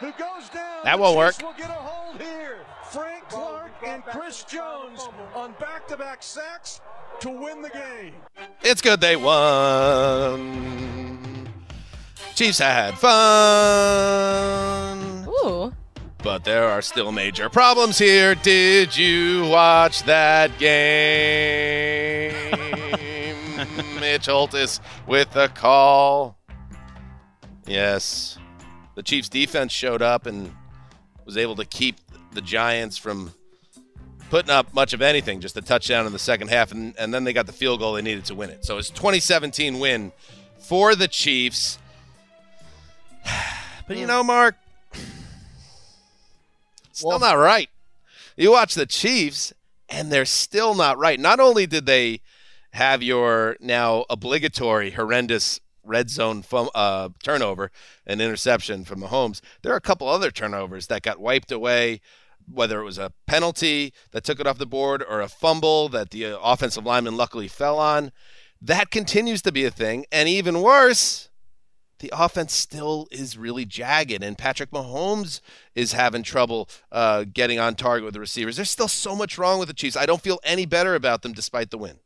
[0.00, 0.84] who goes down.
[0.84, 1.52] That won't Chiefs work.
[1.52, 2.58] will get a hold here.
[2.90, 6.80] Frank Clark and Chris Jones on back-to-back sacks
[7.20, 8.14] to win the game.
[8.62, 10.58] It's good they won.
[12.34, 13.18] Chiefs had fun.
[15.28, 15.72] Ooh.
[16.22, 18.34] But there are still major problems here.
[18.34, 22.32] Did you watch that game?
[24.00, 26.36] Mitch Holthus with the call.
[27.66, 28.39] Yes.
[28.94, 30.54] The Chiefs defense showed up and
[31.24, 31.96] was able to keep
[32.32, 33.32] the Giants from
[34.30, 37.24] putting up much of anything, just a touchdown in the second half, and, and then
[37.24, 38.64] they got the field goal they needed to win it.
[38.64, 40.12] So it's 2017 win
[40.58, 41.78] for the Chiefs.
[43.88, 44.54] But you know, Mark,
[46.92, 47.68] still not right.
[48.36, 49.52] You watch the Chiefs,
[49.88, 51.18] and they're still not right.
[51.18, 52.20] Not only did they
[52.70, 55.58] have your now obligatory horrendous
[55.90, 57.70] red zone fum- uh, turnover
[58.06, 62.00] and interception from Mahomes, there are a couple other turnovers that got wiped away.
[62.50, 66.10] Whether it was a penalty that took it off the board or a fumble that
[66.10, 68.10] the uh, offensive lineman luckily fell on,
[68.60, 70.04] that continues to be a thing.
[70.10, 71.28] And even worse,
[72.00, 75.40] the offense still is really jagged, and Patrick Mahomes
[75.74, 78.56] is having trouble uh, getting on target with the receivers.
[78.56, 79.96] There's still so much wrong with the Chiefs.
[79.96, 81.98] I don't feel any better about them despite the win.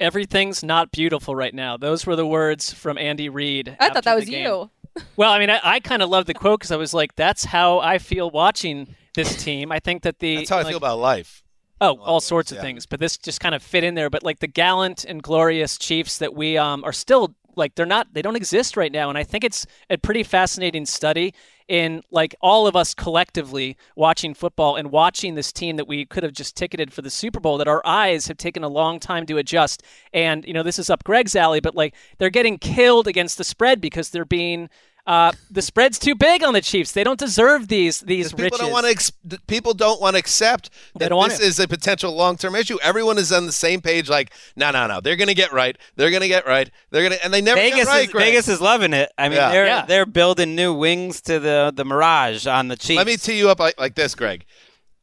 [0.00, 1.76] Everything's not beautiful right now.
[1.76, 3.76] Those were the words from Andy Reid.
[3.78, 4.44] I thought that was game.
[4.44, 4.70] you.
[5.16, 7.44] Well, I mean, I, I kind of love the quote because I was like, "That's
[7.44, 10.98] how I feel watching this team." I think that the That's how I feel about
[10.98, 11.42] life.
[11.80, 12.62] Oh, all sorts of yeah.
[12.62, 14.10] things, but this just kind of fit in there.
[14.10, 18.12] But like the gallant and glorious Chiefs that we um are still like they're not
[18.12, 21.34] they don't exist right now, and I think it's a pretty fascinating study
[21.70, 26.24] in like all of us collectively watching football and watching this team that we could
[26.24, 29.24] have just ticketed for the Super Bowl that our eyes have taken a long time
[29.26, 29.84] to adjust.
[30.12, 33.44] And you know this is up Greg's alley, but like they're getting killed against the
[33.44, 34.68] spread because they're being.
[35.10, 36.92] Uh, the spread's too big on the Chiefs.
[36.92, 38.58] They don't deserve these these People riches.
[38.60, 38.90] don't want to.
[38.92, 39.10] Ex-
[39.48, 41.46] people don't want to accept They that this it.
[41.46, 42.78] is a potential long-term issue.
[42.80, 44.08] Everyone is on the same page.
[44.08, 45.00] Like, no, no, no.
[45.00, 45.76] They're going to get right.
[45.96, 46.70] They're going to get right.
[46.90, 48.04] They're going to, and they never Vegas get right.
[48.06, 48.24] is Greg.
[48.26, 49.10] Vegas is loving it.
[49.18, 49.50] I mean, Yeah.
[49.50, 49.84] they're Yeah.
[49.84, 52.98] they're building new wings to the the Mirage on the Chiefs.
[52.98, 54.44] Let me tee you up like, like this, Greg.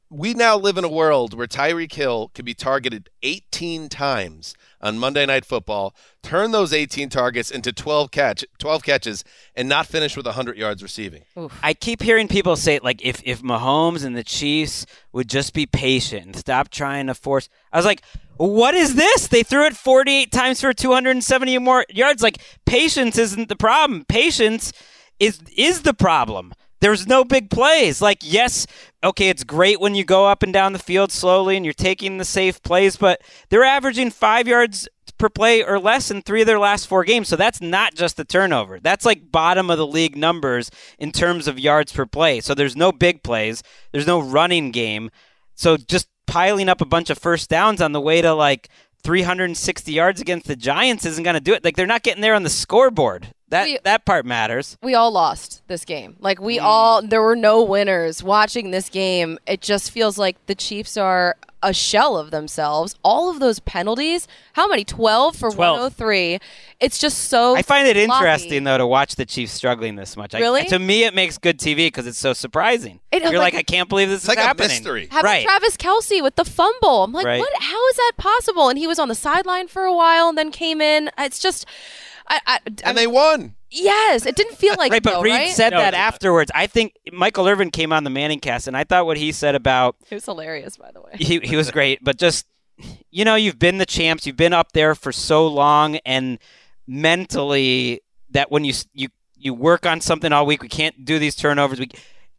[0.10, 4.97] We now live in a world where Tyreek Hill could be targeted 18 times on
[4.97, 5.93] Monday Night Football,
[6.24, 10.82] turn those 18 targets into 12 catch 12 catches, and not finish with 100 yards
[10.82, 11.24] receiving.
[11.62, 15.66] I keep hearing people say like if if Mahomes and the Chiefs would just be
[15.66, 17.49] patient and stop trying to force.
[17.74, 18.01] I was like,
[18.38, 19.28] what is this?
[19.28, 22.24] They threw it 48 times for 270 more yards.
[22.24, 24.05] Like patience isn't the problem.
[24.08, 24.72] Patience
[25.20, 26.53] is is the problem.
[26.80, 28.02] There's no big plays.
[28.02, 28.68] Like yes,
[29.04, 32.18] okay, it's great when you go up and down the field slowly and you're taking
[32.18, 36.48] the safe plays, but they're averaging 5 yards per play or less in three of
[36.48, 37.28] their last four games.
[37.28, 38.80] So that's not just the turnover.
[38.80, 40.70] That's like bottom of the league numbers
[41.00, 42.40] in terms of yards per play.
[42.40, 43.64] So there's no big plays.
[43.92, 45.10] There's no running game.
[45.56, 48.70] So just piling up a bunch of first downs on the way to like
[49.04, 51.64] 360 yards against the Giants isn't going to do it.
[51.64, 53.34] Like they're not getting there on the scoreboard.
[53.50, 54.78] That We- that part matters.
[54.84, 56.18] we all lost this game.
[56.20, 56.43] Like Mm.
[56.43, 59.39] we all, there were no winners watching this game.
[59.48, 62.93] It just feels like the Chiefs are a shell of themselves.
[63.04, 64.84] All of those penalties, how many?
[64.84, 65.80] 12 for 12.
[65.80, 66.39] 103.
[66.82, 67.56] It's just so.
[67.56, 68.26] I find it sloppy.
[68.26, 70.36] interesting though to watch the Chiefs struggling this much.
[70.36, 70.66] I- Really?
[70.66, 73.00] to me, it makes good TV because it's so surprising.
[73.14, 74.68] It- You're like, like- I can't believe this It's is like a happening.
[74.70, 75.08] mystery.
[75.10, 75.43] How about right.
[75.45, 77.06] Travis Kelce with the fumble?
[77.06, 77.39] I'm like, Right.
[77.39, 77.50] what?
[77.62, 78.68] How is that possible?
[78.70, 81.10] And he was on the sideline for a while and then came in.
[81.18, 81.66] It's just,
[82.30, 83.56] I, I, I And they won.
[83.70, 85.52] yes, it didn't feel like right, but though, Reid right?
[85.52, 86.52] said No, that afterwards.
[86.54, 89.56] I think Michael Irvin came on the Manning cast, and I thought what he said
[89.56, 91.12] about It was hilarious, by the way.
[91.16, 92.46] he he was great, but just
[93.10, 96.38] you know, you've been the champs, you've been up there for so long, and
[96.86, 98.02] mentally,
[98.32, 101.80] that when you you you work on something all week, we can't do these turnovers.
[101.80, 101.90] We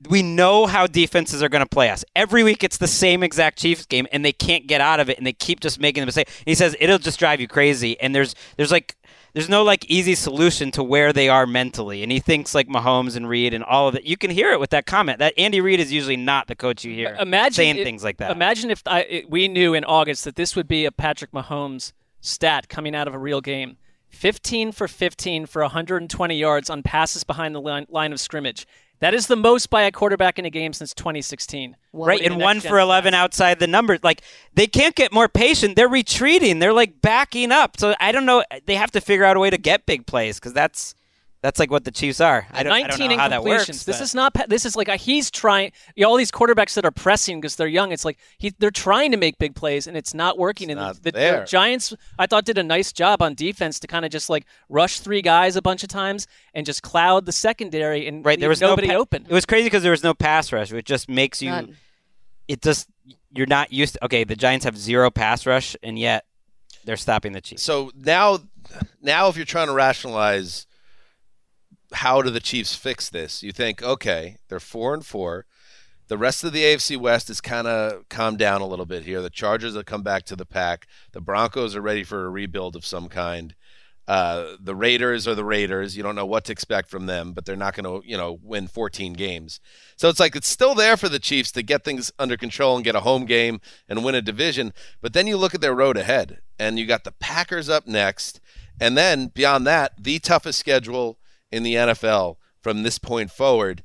[0.08, 2.62] we know how defenses are going to play us every week.
[2.62, 5.32] It's the same exact Chiefs game, and they can't get out of it, and they
[5.32, 6.28] keep just making the mistake.
[6.44, 8.96] He says it'll just drive you crazy, and there's there's like.
[9.38, 13.14] There's no like easy solution to where they are mentally, and he thinks like Mahomes
[13.14, 14.02] and Reid and all of it.
[14.04, 15.20] You can hear it with that comment.
[15.20, 18.16] That Andy Reid is usually not the coach you hear imagine saying it- things like
[18.16, 18.32] that.
[18.32, 21.92] Imagine if I, it- we knew in August that this would be a Patrick Mahomes
[22.20, 23.76] stat coming out of a real game.
[24.08, 28.66] 15 for 15 for 120 yards on passes behind the line, line of scrimmage.
[29.00, 31.76] That is the most by a quarterback in a game since 2016.
[31.92, 34.00] right, and one for 11 outside the numbers.
[34.02, 34.22] Like,
[34.54, 35.76] they can't get more patient.
[35.76, 36.58] They're retreating.
[36.58, 37.78] They're, like, backing up.
[37.78, 38.42] So I don't know.
[38.66, 40.94] They have to figure out a way to get big plays because that's
[41.40, 42.46] that's like what the Chiefs are.
[42.50, 43.46] I don't, I 19 don't know how that incompletions.
[43.46, 43.66] works.
[43.84, 44.48] This but- is not.
[44.48, 45.70] This is like a, he's trying.
[45.94, 47.92] You know, all these quarterbacks that are pressing because they're young.
[47.92, 50.70] It's like he, they're trying to make big plays and it's not working.
[50.70, 51.44] and not the, the there.
[51.44, 55.00] Giants, I thought, did a nice job on defense to kind of just like rush
[55.00, 58.40] three guys a bunch of times and just cloud the secondary and right.
[58.40, 59.26] There was nobody no pa- open.
[59.28, 61.50] It was crazy because there was no pass rush, which just makes you.
[61.50, 61.76] None.
[62.48, 62.88] It just
[63.30, 64.04] you're not used to.
[64.06, 66.24] Okay, the Giants have zero pass rush, and yet
[66.84, 67.62] they're stopping the Chiefs.
[67.62, 68.38] So now,
[69.02, 70.66] now if you're trying to rationalize
[71.92, 73.42] how do the Chiefs fix this?
[73.42, 75.46] You think, okay, they're four and four.
[76.08, 79.20] The rest of the AFC West is kind of calmed down a little bit here.
[79.20, 80.86] The Chargers have come back to the pack.
[81.12, 83.54] The Broncos are ready for a rebuild of some kind.
[84.06, 85.94] Uh, the Raiders are the Raiders.
[85.94, 88.38] You don't know what to expect from them, but they're not going to, you know,
[88.42, 89.60] win 14 games.
[89.96, 92.84] So it's like it's still there for the Chiefs to get things under control and
[92.84, 94.72] get a home game and win a division.
[95.02, 98.40] But then you look at their road ahead, and you got the Packers up next,
[98.80, 101.18] and then beyond that, the toughest schedule
[101.50, 103.82] in the NFL from this point forward.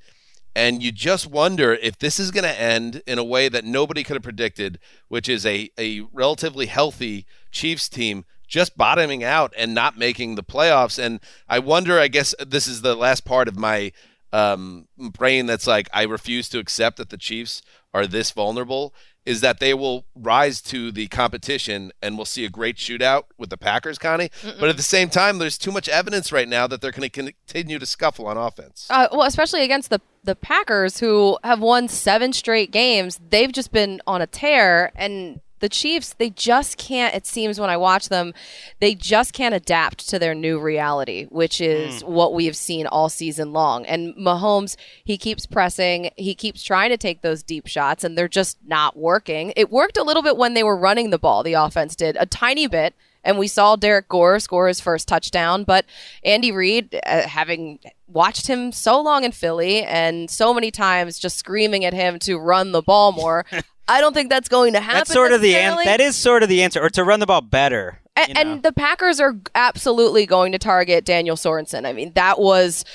[0.55, 4.03] And you just wonder if this is going to end in a way that nobody
[4.03, 9.73] could have predicted, which is a, a relatively healthy Chiefs team just bottoming out and
[9.73, 11.03] not making the playoffs.
[11.03, 13.91] And I wonder, I guess this is the last part of my
[14.31, 18.93] um, brain that's like, I refuse to accept that the Chiefs are this vulnerable,
[19.25, 23.49] is that they will rise to the competition and we'll see a great shootout with
[23.49, 24.29] the Packers, Connie.
[24.41, 24.59] Mm-mm.
[24.59, 27.31] But at the same time, there's too much evidence right now that they're going to
[27.31, 28.87] continue to scuffle on offense.
[28.89, 33.19] Uh, well, especially against the the Packers, who have won seven straight games.
[33.29, 37.15] They've just been on a tear, and the Chiefs, they just can't.
[37.15, 38.33] It seems when I watch them,
[38.81, 43.07] they just can't adapt to their new reality, which is what we have seen all
[43.07, 43.85] season long.
[43.85, 48.27] And Mahomes, he keeps pressing, he keeps trying to take those deep shots, and they're
[48.27, 49.53] just not working.
[49.55, 51.43] It worked a little bit when they were running the ball.
[51.43, 52.93] The offense did a tiny bit
[53.23, 55.63] and we saw Derrick Gore score his first touchdown.
[55.63, 55.85] But
[56.23, 61.37] Andy Reid, uh, having watched him so long in Philly and so many times just
[61.37, 63.45] screaming at him to run the ball more,
[63.87, 64.99] I don't think that's going to happen.
[64.99, 67.25] That's sort of the an- that is sort of the answer, or to run the
[67.25, 67.99] ball better.
[68.15, 71.85] A- And, the Packers are absolutely going to target Daniel Sorensen.
[71.85, 72.85] I mean, that was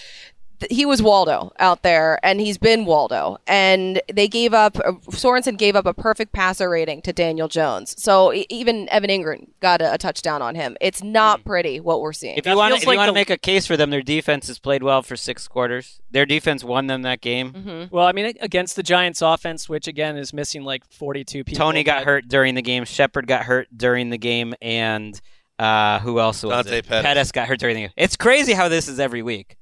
[0.70, 3.38] he was Waldo out there, and he's been Waldo.
[3.46, 7.94] And they gave up uh, Sorensen gave up a perfect passer rating to Daniel Jones.
[8.02, 10.76] So e- even Evan Engram got a, a touchdown on him.
[10.80, 12.36] It's not pretty what we're seeing.
[12.36, 14.58] If you want, if you want to make a case for them, their defense has
[14.58, 16.00] played well for six quarters.
[16.10, 17.52] Their defense won them that game.
[17.52, 17.94] Mm-hmm.
[17.94, 21.58] Well, I mean, against the Giants' offense, which again is missing like 42 people.
[21.58, 22.84] Toney got but- hurt during the game.
[22.84, 25.20] Shepard got hurt during the game, and
[25.58, 26.86] uh, who else was Dante it?
[26.86, 27.32] Pettis.
[27.32, 27.90] got hurt during the game.
[27.96, 29.56] It's crazy how this is every week.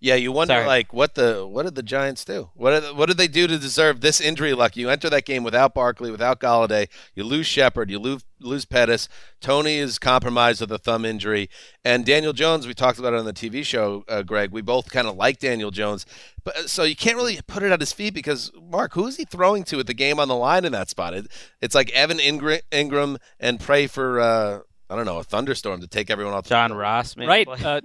[0.00, 0.66] Yeah, you wonder Sorry.
[0.66, 2.50] like what the what did the Giants do?
[2.54, 4.76] What did, what did they do to deserve this injury luck?
[4.76, 9.08] You enter that game without Barkley, without Golladay, you lose Shepard, you lose lose Pettis.
[9.40, 11.50] Toney is compromised with a thumb injury,
[11.84, 12.66] and Daniel Jones.
[12.66, 14.52] We talked about it on the TV show, uh, Greg.
[14.52, 16.06] We both kind of like Daniel Jones,
[16.44, 19.16] but uh, so you can't really put it at his feet because Mark, who is
[19.16, 21.12] he throwing to with the game on the line in that spot?
[21.12, 21.26] It,
[21.60, 25.88] it's like Evan Engram, Engram and pray for uh, I don't know a thunderstorm to
[25.88, 26.46] take everyone off.
[26.46, 26.80] John field.
[26.80, 27.28] Ross, maybe.
[27.28, 27.48] right?
[27.48, 27.80] Uh,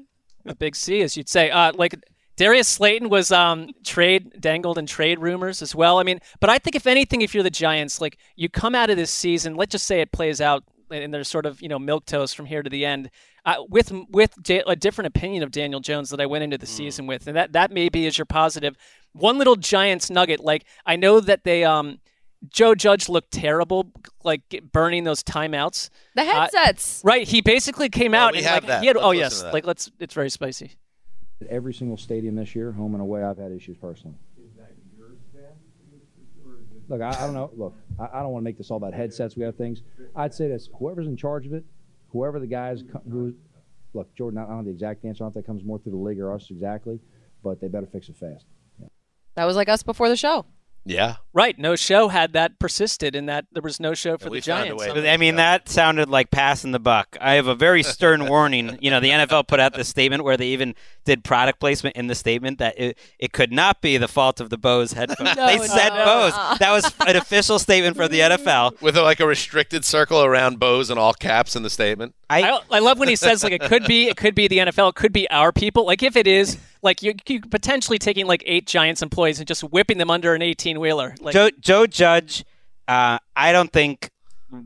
[0.46, 1.50] a big C, as you'd say.
[1.50, 1.96] Uh, like
[2.36, 6.00] Darius Slayton was um, trade dangled in trade rumors as well.
[6.00, 8.90] I mean, but I think if anything, if you're the Giants, like you come out
[8.90, 11.80] of this season, let's just say it plays out and there's sort of you know
[11.80, 13.10] milk toast from here to the end.
[13.46, 16.66] Uh, with with da- a different opinion of Daniel Jones that I went into the
[16.66, 18.76] season with, and that that maybe is your positive.
[19.14, 22.00] One little Giants nugget, like I know that they um
[22.50, 23.92] Joe Judge looked terrible,
[24.24, 24.42] like
[24.72, 25.90] burning those timeouts.
[26.16, 27.02] The Uh, headsets.
[27.04, 28.82] right, he basically came out we and have like that.
[28.82, 28.98] he had.
[28.98, 29.90] Oh yes, like let's.
[30.00, 30.72] It's very spicy.
[31.42, 34.16] At every single stadium this year, home and away, I've had issues personally.
[36.90, 37.50] Look, I, I don't know.
[37.56, 39.38] Look, I, I don't want to make this all about headsets.
[39.38, 39.82] We have things.
[40.16, 41.64] I'd say this: whoever's in charge of it,
[42.10, 43.34] whoever the guys who,
[43.94, 44.38] look, Jordan.
[44.40, 45.24] I don't know the exact answer.
[45.24, 47.00] I don't know if that comes more through the league or us exactly,
[47.42, 48.46] but they better fix it fast.
[49.36, 50.46] That was like us before the show.
[50.86, 54.38] Yeah, Right, no show had that persisted, and that there was no show for we
[54.38, 54.80] the Giants.
[54.86, 57.18] way I mean, that sounded like passing the buck.
[57.20, 58.78] I have a very stern warning.
[58.82, 60.76] You know, the NFL put out this statement where they even
[61.06, 64.52] did product placement in the statement that it, it could not be the fault of
[64.52, 65.22] the Bose headphones.
[65.36, 66.06] No, they no, said no.
[66.06, 66.34] Bose.
[66.34, 66.58] Uh-uh.
[66.58, 68.80] That was an official statement from the NFL.
[68.82, 72.14] with like a restricted circle around Bose and all caps in the statement.
[72.30, 74.90] I, I love when he says like it could be it could be the NFL,
[74.90, 75.86] it could be our people.
[75.86, 79.64] Like if it is, like you you potentially taking like eight Giants employees and just
[79.64, 81.16] whipping them under an eighteen wheeler.
[81.22, 82.44] Like Joe, Joe Judge,
[82.88, 84.12] uh, I don't think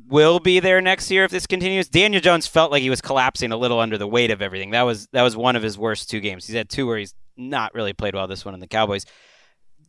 [0.09, 1.87] will be there next year if this continues.
[1.87, 4.71] Daniel Jones felt like he was collapsing a little under the weight of everything.
[4.71, 6.47] That was that was one of his worst two games.
[6.47, 8.27] He's had two where he's not really played well.
[8.27, 9.05] This one in the Cowboys.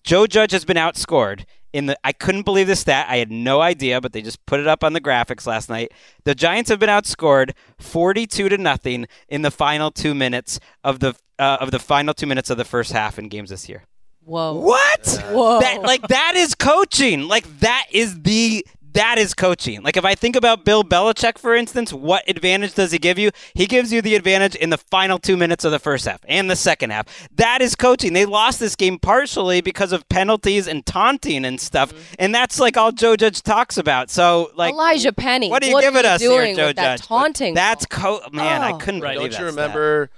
[0.08, 1.44] Joe Judge has been outscored
[1.74, 1.98] in the.
[2.02, 3.08] I couldn't believe the stat.
[3.10, 5.92] I had no idea, but they just put it up on the graphics last night.
[6.24, 11.14] The Giants have been outscored forty-two to nothing in the final two minutes of the
[11.38, 13.84] uh, of the final two minutes of the first half in games this year.
[14.24, 14.54] Whoa.
[14.54, 15.24] What?
[15.28, 15.60] Whoa.
[15.60, 17.28] That like that is coaching.
[17.28, 18.64] Like that is the
[18.98, 19.82] that is coaching.
[19.82, 23.30] Like if I think about Bill Belichick, for instance, what advantage does he give you?
[23.54, 26.50] He gives you the advantage in the final two minutes of the first half and
[26.50, 27.28] the second half.
[27.36, 28.12] That is coaching.
[28.12, 32.76] They lost this game partially because of penalties and taunting and stuff, and that's like
[32.76, 34.10] all Joe Judge talks about.
[34.10, 35.48] So like Elijah Penny.
[35.50, 37.06] what are you what giving are you us doing here, Joe with that Judge?
[37.08, 37.54] taunting?
[37.54, 38.62] That's co- man.
[38.62, 38.78] I Oh.
[38.78, 39.14] couldn't Right.
[39.16, 40.10] believe Don't you that remember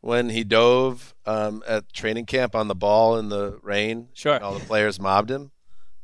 [0.00, 4.08] when he dove um, at training camp on the ball in the rain?
[4.14, 4.34] Sure.
[4.34, 5.50] And all the players mobbed him.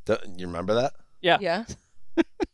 [0.05, 0.93] Do- You remember that?
[1.21, 1.39] Yeah.
[1.41, 1.65] Yeah.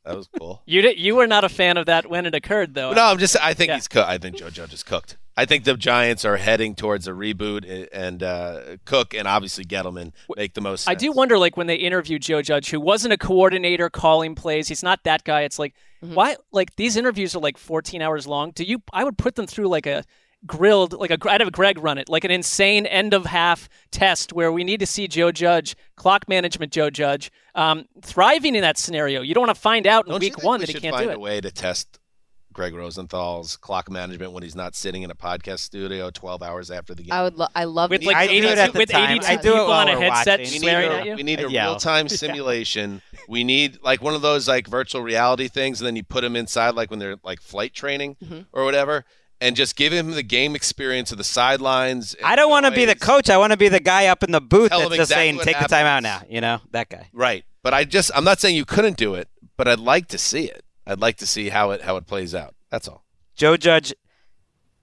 [0.05, 0.63] That was cool.
[0.67, 2.93] You did, you were not a fan of that when it occurred, though.
[2.93, 3.37] No, I'm just.
[3.43, 3.75] I think Yeah.
[3.77, 4.09] he's cooked.
[4.09, 5.17] I think Joe Judge is cooked.
[5.37, 9.65] I think the Giants are heading towards a reboot, eh, and uh, Cook and obviously
[9.65, 10.85] Gettleman make the most.
[10.85, 10.93] Sense.
[10.93, 14.69] I do wonder, like when they interviewed Joe Judge, who wasn't a coordinator calling plays,
[14.69, 15.43] he's not that guy.
[15.43, 16.37] It's like, why?
[16.53, 18.51] Like these interviews are like 14 hours long.
[18.53, 18.83] Do you?
[18.93, 20.05] I would put them through like a
[20.47, 21.18] grilled, like a.
[21.30, 24.80] I'd have Greg run it, like an insane end of half test where we need
[24.80, 29.20] to see Joe Judge, clock management Joe Judge, um, thriving in that scenario.
[29.22, 30.80] You don't want to find out in Don't you week think one we that he
[30.80, 31.99] can't find do a way to test
[32.53, 36.95] Greg Rosenthal's clock management when he's not sitting in a podcast studio 12 hours after
[36.97, 37.12] the game.
[37.12, 37.36] I would.
[37.36, 39.11] Lo- I love With like I do 82, it at the with time.
[39.18, 40.53] 82 I do it people on a headset watching.
[40.55, 41.14] we need swearing a, at you.
[41.16, 41.70] we need a I'd yell.
[41.72, 42.09] real time
[42.41, 43.03] simulation.
[43.28, 46.34] we need like one of those like virtual reality things, and then you put them
[46.34, 48.41] inside like when they're like flight training Mm-hmm.
[48.53, 49.05] or whatever,
[49.41, 52.14] and just give him the game experience of the sidelines.
[52.22, 53.30] I don't want to be the coach.
[53.30, 55.38] I want to be the guy up in the booth Tell that's just exactly saying,
[55.41, 57.09] "Take the time out now." You know that guy.
[57.12, 60.18] Right, but I just I'm not saying you couldn't do it, but I'd like to
[60.18, 60.64] see it.
[60.86, 62.55] I'd like to see how it how it plays out.
[62.70, 63.05] That's all.
[63.34, 63.95] Joe Judge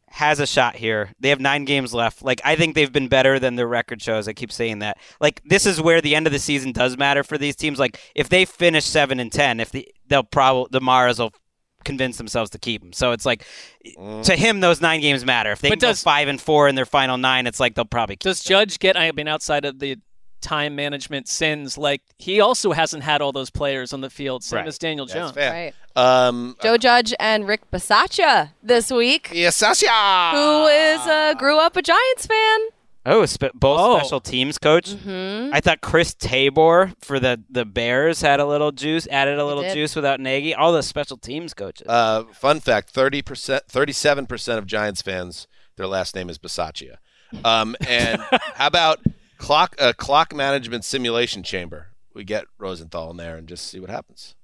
[0.09, 1.11] has a shot here.
[1.19, 2.23] They have nine games left.
[2.23, 4.27] Like I think they've been better than their record shows.
[4.27, 4.97] I keep saying that.
[5.19, 7.77] Like this is where the end of the season does matter for these teams.
[7.77, 11.33] Like if they finish seven and ten, if the they'll probably the Maras will
[11.87, 12.93] convince themselves to keep him.
[12.93, 13.43] So it's like
[14.23, 15.51] to him those nine games matter.
[15.51, 17.73] If they But can does- go five and four in their final nine, it's like
[17.73, 18.95] they'll probably keep Does Judge get?
[18.95, 19.97] I mean, outside of the
[20.39, 24.57] time management sins, like he also hasn't had all those players on the field, same
[24.59, 24.67] Right.
[24.67, 25.31] as Daniel That's Jones.
[25.31, 25.51] fair.
[25.51, 25.73] Right.
[26.27, 30.29] Um, Joe Judge and Rick Bisaccia this week, yes, Sasha.
[30.31, 32.59] who is uh, grew up a Giants fan.
[33.09, 33.97] Oh, spe- both Oh.
[33.99, 34.89] special teams coach.
[34.91, 35.53] Mm-hmm.
[35.53, 39.63] I thought Chris Tabor for the, the Bears had a little juice, added a little
[39.73, 40.53] juice without Nagy.
[40.53, 41.87] All the special teams coaches.
[41.87, 45.47] Uh, fun fact: thirty percent, thirty-seven percent of Giants fans,
[45.77, 46.97] their last name is Bisaccia.
[47.45, 48.21] Um, and
[48.55, 48.99] how about
[49.37, 51.87] clock uh, clock management simulation chamber?
[52.13, 54.35] We get Rosenthal in there and just see what happens.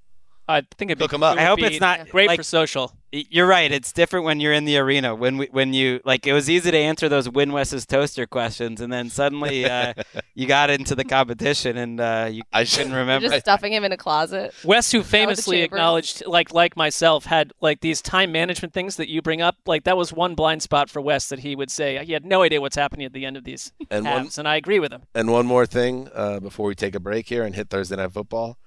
[0.48, 1.34] I think it'd be, Hook 'em up.
[1.34, 2.92] it would I hope be it's not great like- for social.
[3.16, 3.72] You're right.
[3.72, 5.14] It's different when you're in the arena.
[5.14, 8.82] When we, when you like, it was easy to answer those Win West's toaster questions,
[8.82, 9.94] and then suddenly uh,
[10.34, 13.28] you got into the competition and uh, you I couldn't should- remember.
[13.30, 14.52] Just stuffing him in a closet.
[14.64, 15.66] Wes, who famously chambers.
[15.78, 19.58] acknowledged, like like myself, had like these time management things that you bring up.
[19.68, 22.42] Like that was one blind spot for Wes that he would say he had no
[22.42, 24.92] idea what's happening at the end of these And one- halves, and I agree with
[24.92, 25.04] him.
[25.14, 28.12] And one more thing uh, before we take a break here and hit Thursday Night
[28.12, 28.58] Football.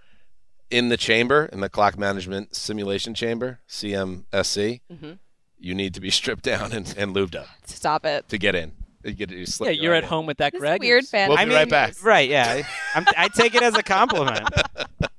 [0.71, 5.13] In the chamber, in the clock management simulation chamber, CMSC, Mm-hmm.
[5.59, 8.29] you need to be stripped down and, and lubed up Stop it.
[8.29, 8.73] to get in.
[9.05, 10.09] You get, you slip yeah, you're right at in.
[10.09, 10.81] home with that, This Greg.
[10.81, 11.29] weird fan.
[11.29, 11.95] We'll I be mean, right back.
[12.03, 12.29] Right?
[12.29, 12.63] Yeah.
[12.95, 14.49] I'm, I take it as a compliment.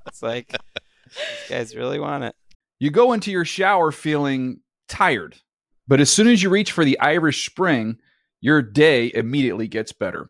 [0.08, 2.36] It's like these guys really want it.
[2.80, 5.38] You go into your shower feeling tired,
[5.88, 7.98] but as soon as you reach for the Irish Spring,
[8.42, 10.30] your day immediately gets better.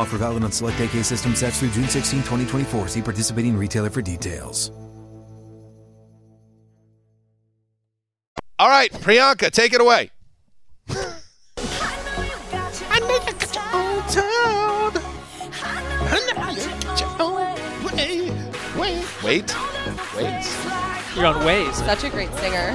[0.00, 2.88] Offer valid on select AK system sets through June 16, 2024.
[2.88, 4.70] See participating retailer for details.
[8.58, 10.10] All right, Priyanka, take it away.
[10.88, 12.88] I know you got it.
[12.88, 14.94] I need a countdown.
[19.22, 19.54] Wait.
[20.16, 20.36] Wait.
[21.14, 21.74] You're on Waze.
[21.74, 22.74] Such a great singer.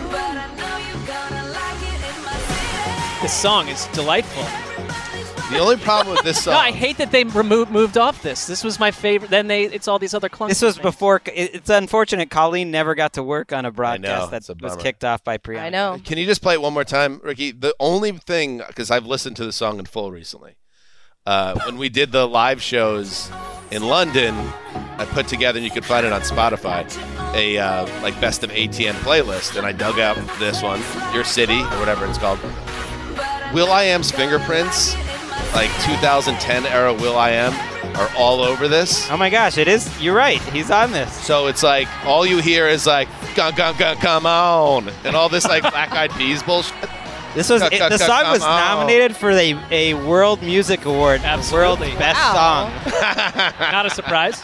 [3.24, 4.75] This song is delightful.
[5.52, 6.54] The only problem with this song.
[6.56, 8.48] No, I hate that they removed moved off this.
[8.48, 9.30] This was my favorite.
[9.30, 10.50] Then they it's all these other clunky.
[10.50, 10.82] This was things.
[10.84, 11.22] before.
[11.28, 14.76] it- It's unfortunate Colleen never got to work on a broadcast it's a that was
[14.78, 15.60] kicked off by Priyanka.
[15.62, 16.00] I know.
[16.04, 17.52] Can you just play it one more time, Ricky?
[17.52, 20.56] The only thing, because I've listened to the song in full recently.
[21.26, 23.32] Uh, when we did the live shows
[23.72, 24.36] in London,
[24.98, 26.86] I put together, and you can find it on Spotify,
[27.34, 30.82] a uh, like best of ATN playlist, and I dug out this one,
[31.14, 32.40] Your City or whatever it's called.
[33.54, 34.94] Will I Am's fingerprints,
[35.54, 37.54] like 2010 era Will I Am,
[37.96, 39.10] are all over this.
[39.10, 39.90] Oh my gosh, it is.
[40.02, 40.42] You're right.
[40.50, 41.12] He's on this.
[41.26, 45.30] So it's like all you hear is like "Gun, gun, gun, come on," and all
[45.30, 46.74] this like Black Eyed Peas bullshit.
[47.36, 51.90] This was it, the song was nominated for a, a World Music Award, for Absolutely.
[51.90, 52.72] World Best Wow.
[52.86, 53.54] Song.
[53.72, 54.42] Not a surprise.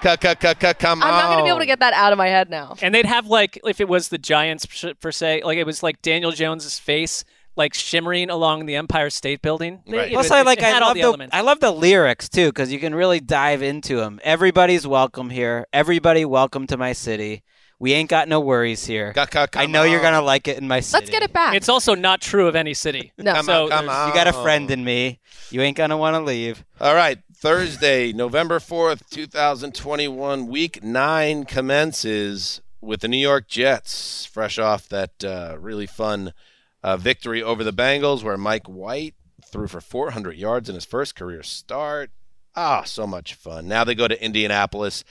[0.00, 2.76] Come I'm not going to be able to get that out of my head now.
[2.80, 5.82] And they'd have like if it was the Giants sh- per se, like it was
[5.82, 7.24] like Daniel Jones's face
[7.56, 9.82] like shimmering along the Empire State Building.
[9.86, 10.08] Right.
[10.08, 11.34] it Plus, was- I like I love the the, elements.
[11.34, 14.20] I love the lyrics too because you can really dive into them.
[14.24, 15.66] Everybody's welcome here.
[15.72, 17.42] Everybody welcome to my city.
[17.78, 19.12] We ain't got no worries here.
[19.12, 21.00] Ca- ca- I come know you're gonna like it in my city.
[21.00, 21.56] Let's get it back.
[21.56, 23.12] It's also not true of any city.
[23.18, 23.34] No.
[23.34, 24.08] Come So on, come on.
[24.08, 25.18] You got a friend in me.
[25.50, 26.64] You ain't gonna want to leave.
[26.80, 34.58] All right, Thursday, November 4th, 2021, week nine commences with the New York Jets, fresh
[34.58, 36.32] off that uh, really fun
[36.82, 39.14] uh, victory over the Bengals, where Mike White
[39.44, 42.10] threw for 400 yards in his first career start.
[42.54, 43.66] Ah, so much fun.
[43.66, 45.04] Now they go to Indianapolis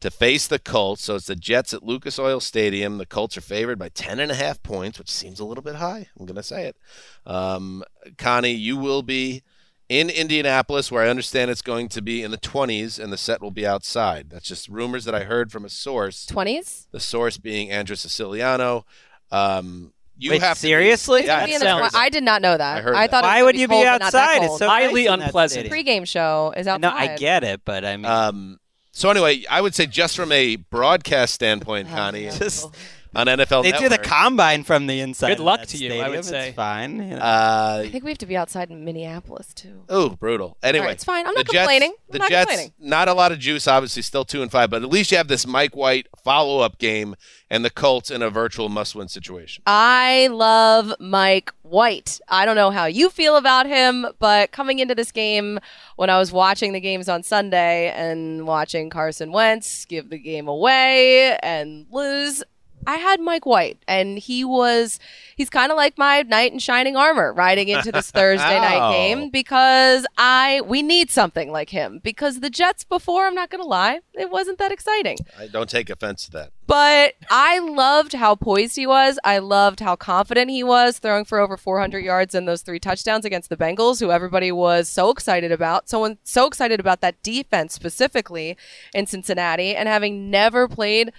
[0.00, 1.04] to face the Colts.
[1.04, 2.98] So it's the Jets at Lucas Oil Stadium.
[2.98, 6.08] The Colts are favored by 10.5 points, which seems a little bit high.
[6.18, 6.76] I'm going to say it.
[7.24, 7.84] Um,
[8.16, 9.44] Connie, you will be
[9.88, 13.40] in Indianapolis, where I understand it's going to be in the 20s and the set
[13.40, 14.30] will be outside.
[14.30, 16.26] That's just rumors that I heard from a source.
[16.26, 16.88] 20s?
[16.90, 18.84] The source being Andrew Siciliano.
[19.30, 21.24] Um, you Wait, have to be- seriously?
[21.26, 22.78] yeah, Be it's in the sounds- I did not know that.
[22.78, 23.18] I heard thought that.
[23.18, 24.42] it was Why gonna would be you be cold, but outside?
[24.42, 25.58] It's so Highly nice unpleasant.
[25.60, 25.68] city.
[25.68, 26.80] Pre-game show is outside.
[26.82, 28.60] No, I get it, but I mean, Um,
[28.92, 32.66] so anyway, I would say just from a broadcast standpoint, Connie, just
[33.14, 35.28] on NFL they do the combine from the inside.
[35.28, 36.10] Good of luck that to you, I stadium.
[36.10, 36.52] would It's say.
[36.54, 36.96] fine.
[36.96, 37.16] you know.
[37.16, 39.82] uh, I think we have to be outside in Minneapolis too.
[39.88, 40.56] Oh, brutal.
[40.62, 41.26] Anyway, All right, it's fine.
[41.26, 41.90] I'm the not Jets- complaining.
[42.08, 42.72] I'm the not Jets, complaining.
[42.78, 45.28] not a lot of juice, obviously, still two and five, but at least you have
[45.28, 47.14] this Mike White follow-up game
[47.50, 49.62] and the Colts in a virtual must-win situation.
[49.66, 52.20] I love Mike White.
[52.28, 55.58] I don't know how you feel about him, but coming into this game,
[55.96, 60.46] when I was watching the games on Sunday and watching Carson Wentz give the game
[60.48, 62.42] away and lose,
[62.86, 64.98] I had Mike White, and he was,
[65.36, 68.92] he's kind of like my knight in shining armor riding into this Thursday night oh.
[68.92, 73.62] game because I, we need something like him because the Jets before, I'm not going
[73.62, 75.18] to lie, it wasn't that exciting.
[75.38, 76.52] I don't take offense to that.
[76.68, 79.18] But I loved how poised he was.
[79.24, 83.24] I loved how confident he was, throwing for over 400 yards and those three touchdowns
[83.24, 85.88] against the Bengals, who everybody was so excited about.
[85.88, 88.56] So so excited about that defense specifically
[88.94, 91.10] in Cincinnati, and having never played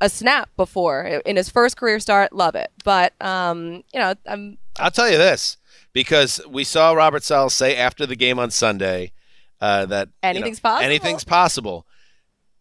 [0.00, 2.70] a snap before in his first career start, love it.
[2.84, 5.56] But um, you know, I'm I'll tell you this
[5.92, 9.12] because we saw Robert Saleh say after the game on Sunday
[9.60, 10.84] uh, that you know, Anything's possible.
[10.84, 11.86] Anything's possible.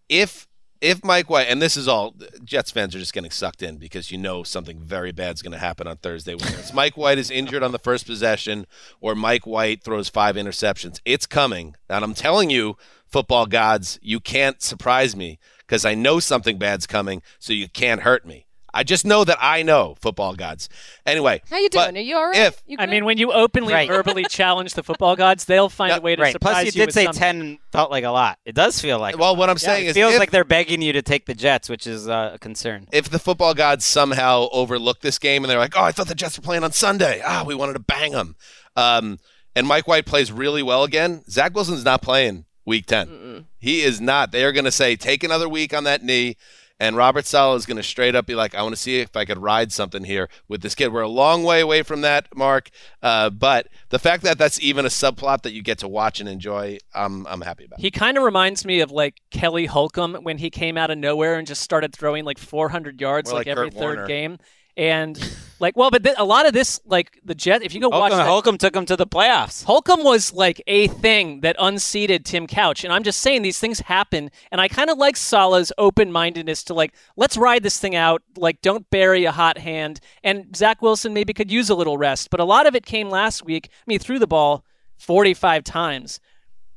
[0.09, 0.47] If
[0.79, 4.11] if Mike White and this is all Jets fans are just getting sucked in because
[4.11, 6.35] you know something very bad is going to happen on Thursday.
[6.35, 8.65] Whether it's Mike White is injured on the first possession
[9.01, 11.75] or Mike White throws five interceptions, it's coming.
[11.89, 12.77] And I'm telling you,
[13.07, 18.01] football gods, you can't surprise me because I know something bad's coming, so you can't
[18.01, 18.45] hurt me.
[18.73, 20.69] I just know that I know football gods.
[21.03, 21.97] Anyway, how you doing?
[21.97, 22.35] Are you all right?
[22.37, 23.87] If You I mean, when you openly Right.
[23.87, 26.31] verbally challenge the football gods, they'll find a way to right.
[26.33, 27.19] surprise Plus, you did with say something.
[27.19, 28.37] ten felt like a lot.
[28.45, 29.15] It does feel like.
[29.15, 29.61] a Well, what I'm lot.
[29.61, 32.07] saying it is feels if- like they're begging you to take the Jets, which is
[32.07, 32.87] uh, a concern.
[32.91, 36.13] if the football gods somehow overlook this game and they're like, "Oh, I thought the
[36.15, 37.21] Jets were playing on Sunday.
[37.25, 38.35] Ah, we wanted to bang them,"
[38.75, 39.17] um,
[39.55, 43.99] and Mike White plays really well again, Zach Wilson's not playing Week 10 He is
[43.99, 44.31] not.
[44.31, 46.35] They are going to say, "Take another week on that knee."
[46.79, 49.15] And Robert Saleh is going to straight up be like, I want to see if
[49.15, 50.93] I could ride something here with this kid.
[50.93, 52.69] We're a long way away from that, Mark.
[53.01, 56.29] Uh, but the fact that that's even a subplot that you get to watch and
[56.29, 57.79] enjoy, I'm, I'm happy about.
[57.79, 61.39] He kind of reminds me of like Kelly Holcomb when he came out of nowhere
[61.39, 64.07] and just started throwing like 400 yards like, like every Kurt third Warner.
[64.07, 64.37] game.
[64.77, 65.19] And
[65.59, 68.11] like, well, but th- a lot of this, like the Jet, if you go watch
[68.11, 69.63] Holcomb, that, Holcomb took him to the playoffs.
[69.63, 72.83] Holcomb was like a thing that unseated Tim Couch.
[72.83, 74.29] And I'm just saying these things happen.
[74.51, 78.21] And I kind of like Saleh's open mindedness to like, let's ride this thing out.
[78.37, 79.99] Like, don't bury a hot hand.
[80.23, 82.29] And Zach Wilson maybe could use a little rest.
[82.29, 83.69] But a lot of it came last week.
[83.71, 84.63] I mean, he threw the ball
[84.97, 86.19] 45 times.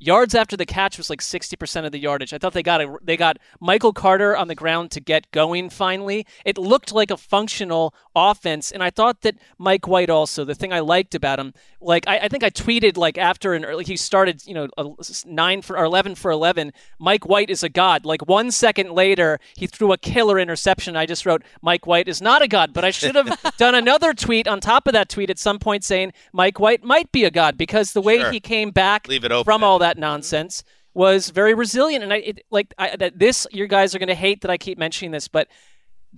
[0.01, 2.33] Yards after the catch was like 60% of the yardage.
[2.33, 5.71] I thought they got a, they got Michael Carter on the ground to get going
[5.71, 6.27] finally.
[6.45, 10.45] It looked like a functional offense, and I thought that Mike White also.
[10.45, 13.65] The thing I liked about him, like I, I think I tweeted like after an
[13.65, 14.89] early he started, you know, a,
[15.27, 16.73] nine for or 11 for 11.
[16.99, 18.05] Mike White is a god.
[18.05, 20.97] Like one second later, he threw a killer interception.
[20.97, 24.15] I just wrote Mike White is not a god, but I should have done another
[24.15, 27.31] tweet on top of that tweet at some point saying Mike White might be a
[27.31, 28.31] god because the way Sure.
[28.33, 29.45] he came back Leave it open.
[29.45, 30.63] from all that nonsense
[30.95, 32.03] was very resilient.
[32.03, 34.59] And I it, like I, that this, you guys are going to hate that I
[34.59, 35.49] keep mentioning this, but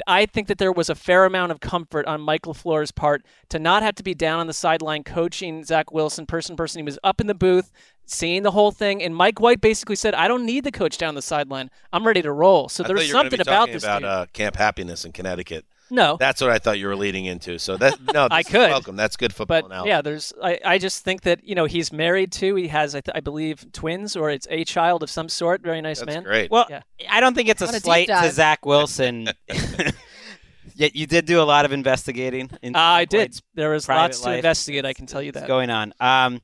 [0.06, 3.58] I think that there was a fair amount of comfort on Mike LaFleur's part to
[3.58, 6.78] not have to be down on the sideline coaching Zach Wilson person person.
[6.78, 7.70] He was up in the booth,
[8.06, 11.14] seeing the whole thing, and Mike White basically said, "I don't need the coach down
[11.14, 11.70] the sideline.
[11.92, 13.82] I'm ready to roll." So there's thought you were gonna something about this.
[13.84, 14.08] about dude.
[14.08, 15.66] uh, Camp Happiness in Connecticut.
[15.92, 16.16] No.
[16.18, 17.58] that's what I thought you were leading into.
[17.58, 18.70] So that no, I could.
[18.70, 18.96] welcome.
[18.96, 19.84] That's good football But now.
[19.84, 20.32] yeah, there's.
[20.42, 22.54] I, I just think that you know he's married too.
[22.56, 25.60] He has, I, th- I believe, twins or it's a child of some sort.
[25.62, 26.22] Very nice man.
[26.22, 26.50] Great.
[26.50, 26.82] Well, yeah.
[27.10, 28.30] I don't think it's a a slight to.
[28.30, 29.28] Zach Wilson.
[30.74, 32.48] Yet you did do a lot of investigating.
[32.62, 33.38] In Uh, I did.
[33.54, 34.36] There was private lots to life.
[34.38, 34.86] investigate.
[34.86, 35.46] I can tell you that.
[35.46, 35.92] going on.
[36.00, 36.40] Um,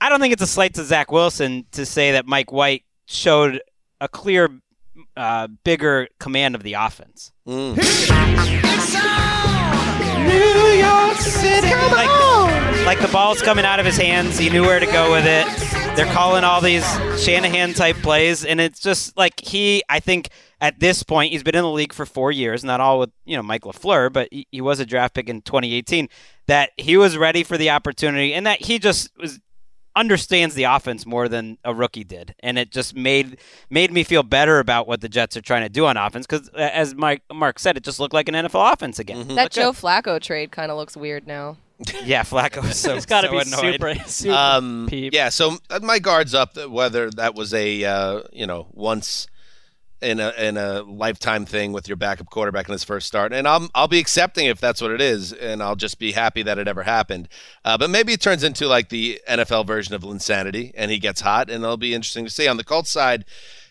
[0.00, 3.62] I don't think it's a slight to Zach Wilson to say that Mike White showed
[4.00, 4.50] a clear,
[5.16, 7.32] uh, bigger command of the offense.
[7.46, 7.76] Mm.
[10.26, 11.74] New York City.
[11.94, 14.38] Like, like the ball's coming out of his hands.
[14.38, 15.46] He knew where to go with it.
[15.96, 16.84] They're calling all these
[17.22, 19.82] Shanahan type plays, and it's just like he.
[19.88, 20.30] I think
[20.60, 23.36] at this point he's been in the league for four years, not all with you
[23.36, 26.08] know Mike LaFleur, but he, he was a draft pick in 2018.
[26.48, 29.38] That he was ready for the opportunity, and that he just was
[29.96, 33.38] understands the offense more than a rookie did, and it just made
[33.70, 36.26] made me feel better about what the Jets are trying to do on offense.
[36.26, 39.18] Because as Mike Mark said, it just looked like an NFL offense again.
[39.18, 39.34] Mm-hmm.
[39.36, 39.80] That Looked Joe good.
[39.80, 41.56] Flacco trade kind of looks weird now.
[42.04, 43.74] Yeah, Flacco is so He's gotta so be annoyed.
[43.74, 45.14] super- super um, peeved.
[45.14, 45.28] yeah.
[45.28, 46.56] So uh, my guard's up.
[46.68, 49.26] Whether that was a uh, you know once
[50.04, 53.48] in a in a lifetime thing with your backup quarterback in his first start, and
[53.48, 56.58] I'll I'll be accepting if that's what it is, and I'll just be happy that
[56.58, 57.28] it ever happened.
[57.64, 61.22] Uh, but maybe it turns into like the NFL version of insanity, and he gets
[61.22, 62.46] hot, and it'll be interesting to see.
[62.46, 63.24] On the Colts side,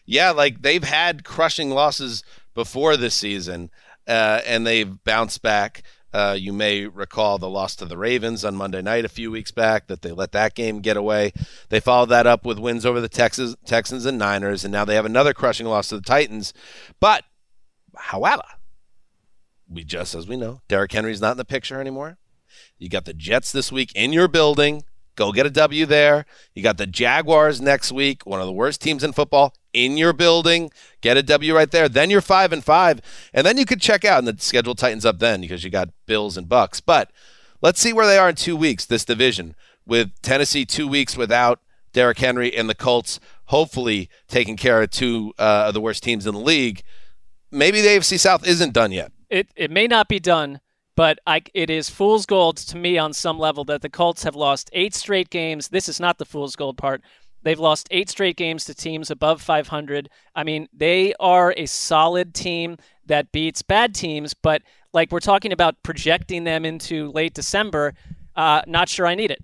[0.06, 2.24] yeah, like they've had crushing losses
[2.54, 3.70] before this season,
[4.08, 5.84] uh, and they've bounced back.
[6.14, 9.52] Uh, you may recall the loss to the Ravens on Monday night a few weeks
[9.52, 11.34] back that they let that game get away.
[11.69, 14.95] They followed that up with wins over the Texas, Texans and Niners, and now they
[14.95, 16.53] have another crushing loss to the Titans.
[16.99, 17.23] But,
[17.98, 18.44] however,
[19.68, 22.18] we just, as we know, Derrick Henry's not in the picture anymore.
[22.77, 24.84] You got the Jets this week in your building.
[25.15, 26.26] Go get a W there.
[26.56, 30.14] You got the Jaguars next week, one of the worst teams in football, in your
[30.14, 30.72] building.
[31.02, 31.88] Get a W right there.
[31.88, 33.02] Then you're five and five,
[33.34, 35.90] and then you could check out, and the schedule tightens up then because you got
[36.06, 36.81] Bills and Bucs.
[36.84, 37.11] But
[37.61, 38.85] let's see where they are in two weeks.
[38.85, 41.60] This division with Tennessee two weeks without
[41.94, 46.26] Derrick Henry and the Colts, hopefully taking care of two uh, of the worst teams
[46.26, 46.81] in the league.
[47.52, 49.11] Maybe the AFC South isn't done yet.
[49.30, 50.60] It it may not be done,
[50.95, 54.36] but I, it is fool's gold to me on some level that the Colts have
[54.36, 55.70] lost eight straight games.
[55.70, 57.02] This is not the fool's gold part.
[57.44, 60.10] They've lost eight straight games to teams above 500.
[60.36, 64.61] I mean, they are a solid team that beats bad teams, but
[64.94, 67.95] like we're talking about projecting them into late December,
[68.36, 69.44] uh, not sure I need it.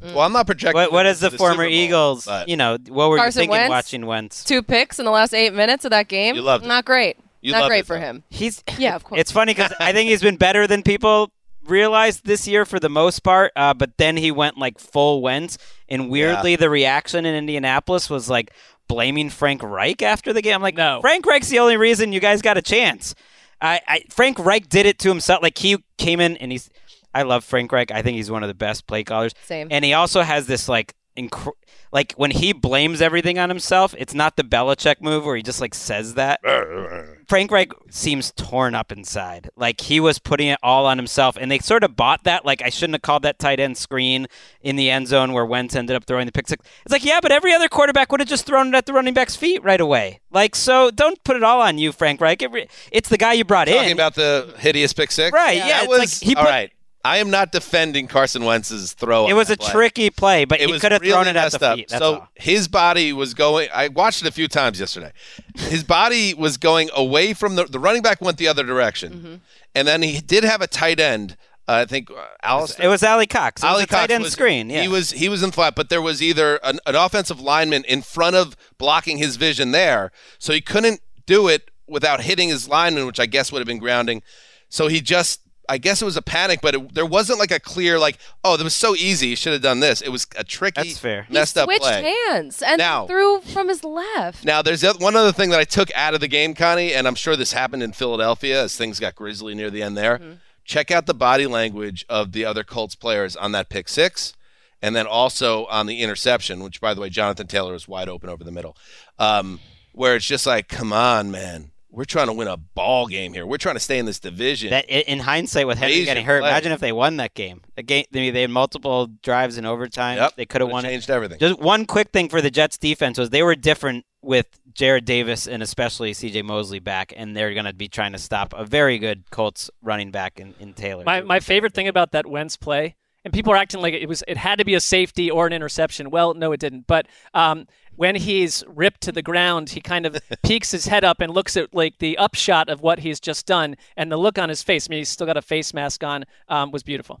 [0.00, 0.74] Well, I'm not projecting.
[0.80, 2.26] What, what them is the, former Bowl, Eagles?
[2.26, 3.68] but- You know, what were Carson you thinking Wentz?
[3.70, 4.44] watching Wentz?
[4.44, 6.36] Two picks in the last eight minutes of that game.
[6.36, 6.68] You loved it.
[6.68, 7.16] Not great.
[7.40, 8.02] You Not loved great it, for though.
[8.02, 8.24] him.
[8.30, 9.20] He's yeah, of course.
[9.20, 11.30] It's funny because I think he's been better than people
[11.64, 13.52] realized this year for the most part.
[13.54, 15.58] Uh, but then he went like full Wentz,
[15.88, 18.52] and weirdly, the reaction in Indianapolis was like
[18.88, 20.54] blaming Frank Reich after the game.
[20.54, 23.14] I'm like, no, Frank Reich's the only reason you guys got a chance.
[23.60, 25.42] I, I Frank Reich did it to himself.
[25.42, 26.70] Like he came in and he's.
[27.14, 27.90] I love Frank Reich.
[27.90, 29.32] I think he's one of the best play callers.
[29.44, 29.68] Same.
[29.70, 30.94] And he also has this like.
[31.18, 31.52] Inc-
[31.92, 35.60] like when he blames everything on himself, it's not the Belichick move where he just
[35.60, 36.40] like says that.
[37.28, 39.50] Frank Reich seems torn up inside.
[39.56, 42.44] Like he was putting it all on himself, and they sort of bought that.
[42.46, 44.26] Like I shouldn't have called that tight end screen
[44.62, 46.64] in the end zone where Wentz ended up throwing the pick six.
[46.84, 49.14] It's like yeah, but every other quarterback would have just thrown it at the running
[49.14, 50.20] back's feet right away.
[50.30, 52.40] Like so, don't put it all on you, Frank Reich.
[52.42, 53.92] It re- it's the guy you brought Talking in.
[53.92, 56.72] about the hideous pick six, Right, yeah, That it's was like he put- right.
[57.08, 59.28] I am not defending Carson Wentz's throw.
[59.28, 59.70] It was a play.
[59.70, 61.76] tricky play, but It he could have really thrown it at messed the up.
[61.76, 61.88] feet.
[61.88, 62.28] That's so all.
[62.34, 63.68] his body was going.
[63.72, 65.12] I watched it a few times yesterday.
[65.56, 69.34] His body was going away from the the running back went the other direction, Mm-hmm.
[69.74, 71.36] and then he did have a tight end.
[71.66, 72.86] Uh, I think uh, Alistair.
[72.86, 73.62] It was Alie-Cox.
[73.62, 74.70] It was Ali a tight Cox end was- screen.
[74.70, 74.82] Yeah.
[74.82, 78.00] He was he was in flat, but there was either an, an offensive lineman in
[78.02, 83.04] front of blocking his vision there, so he couldn't do it without hitting his lineman,
[83.06, 84.22] which I guess would have been grounding.
[84.70, 87.60] So he just I guess it was a panic, but it, there wasn't like a
[87.60, 89.28] clear like, oh, that was so easy.
[89.28, 90.00] You should have done this.
[90.00, 91.26] It was a tricky, That's fair.
[91.28, 92.14] messed up Switched play.
[92.30, 94.44] hands and Now- threw from his left.
[94.44, 97.06] Now, there's oth- one other thing that I took out of the game, Connie, and
[97.06, 100.20] I'm sure this happened in Philadelphia as things got grisly near the end there.
[100.64, 104.34] Check out the body language of the other Colts players on that pick six,
[104.82, 108.28] and then also on the interception, which, by the way, Jonathan Taylor was wide open
[108.30, 108.76] over the middle,
[109.18, 109.60] um,
[109.92, 111.70] where it's just like, come on, man.
[111.90, 113.46] We're trying to win a ball game here.
[113.46, 114.70] We're trying to stay in this division.
[114.70, 116.50] That in hindsight, with Henry Amazing getting hurt, play.
[116.50, 117.62] imagine if they won that game.
[117.76, 120.18] The game, they they had multiple drives in overtime.
[120.18, 120.88] Yep, They could have could've won it.
[120.90, 121.38] changed everything.
[121.38, 125.46] Just one quick thing for the Jets defense was they were different with Jarrad Davis
[125.48, 126.42] and especially C.J.
[126.42, 130.10] Mosley back, and they're going to be trying to stop a very good Colts running
[130.10, 131.04] back in, in Taylor.
[131.04, 134.22] My my favorite thing about that Wentz play, and people are acting like it was
[134.28, 136.10] it had to be a safety or an interception.
[136.10, 136.86] Well, no, it didn't.
[136.86, 137.66] But um,
[137.98, 141.56] when he's ripped to the ground, he kind of peeks his head up and looks
[141.56, 144.86] at like the upshot of what he's just done, and the look on his face.
[144.88, 146.24] I mean, he's still got a face mask on.
[146.48, 147.20] Um, was beautiful.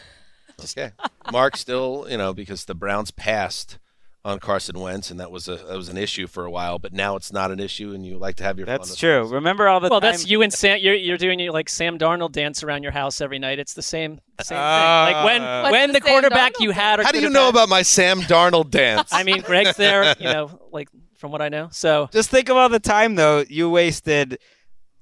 [0.61, 0.91] Okay.
[1.31, 3.79] Mark still, you know, because the Browns passed
[4.25, 6.93] on Carson Wentz, and that was a that was an issue for a while, but
[6.93, 8.93] now it's not an issue, and you like to have your That's fun.
[8.93, 9.27] with true.
[9.29, 10.79] Remember all the well, time- that's you and Sam.
[10.81, 13.59] You're, you're doing your, like Sam Darnold dance around your house every night.
[13.59, 15.07] It's the same same Ah.
[15.07, 15.15] thing.
[15.15, 17.01] Like when when the the, quarterback Darnold you had.
[17.01, 19.09] Or How do you know about my Sam Darnold dance?
[19.13, 20.15] I mean, Greg's there.
[20.19, 21.69] You know, like from what I know.
[21.71, 24.39] So Just think of all the time though you wasted,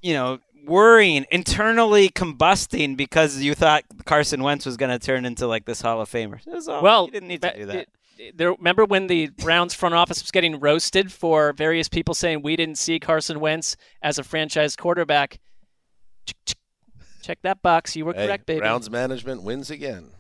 [0.03, 5.47] you know, worrying, internally combusting because you thought Carson Wentz was going to turn into
[5.47, 6.39] like this Hall of Famer.
[6.69, 7.89] All- Well, you didn't need to do that.
[8.19, 12.15] It- it- there, remember when the Browns front office was getting roasted for various people
[12.15, 15.39] saying we didn't see Carson Wentz as a franchise quarterback?
[17.23, 17.97] Check that box.
[17.97, 18.61] You were Hey, correct, baby.
[18.61, 20.11] Browns management wins again.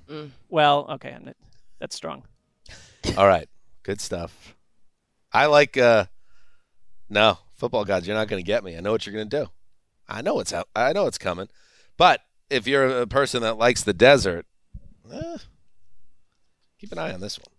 [0.48, 1.32] Well, okay, I'm-
[1.78, 2.24] that's strong.
[3.16, 3.48] All right,
[3.82, 4.54] good stuff.
[5.32, 5.76] I like.
[5.76, 6.06] uh
[7.08, 8.76] No, football gods, you're not going to get me.
[8.76, 9.50] I know what you're going to do.
[10.08, 10.68] I know it's out.
[10.74, 11.48] I know it's coming.
[11.96, 14.46] But if you're a person that likes the desert,
[15.12, 15.38] eh,
[16.78, 17.52] keep an eye on this one.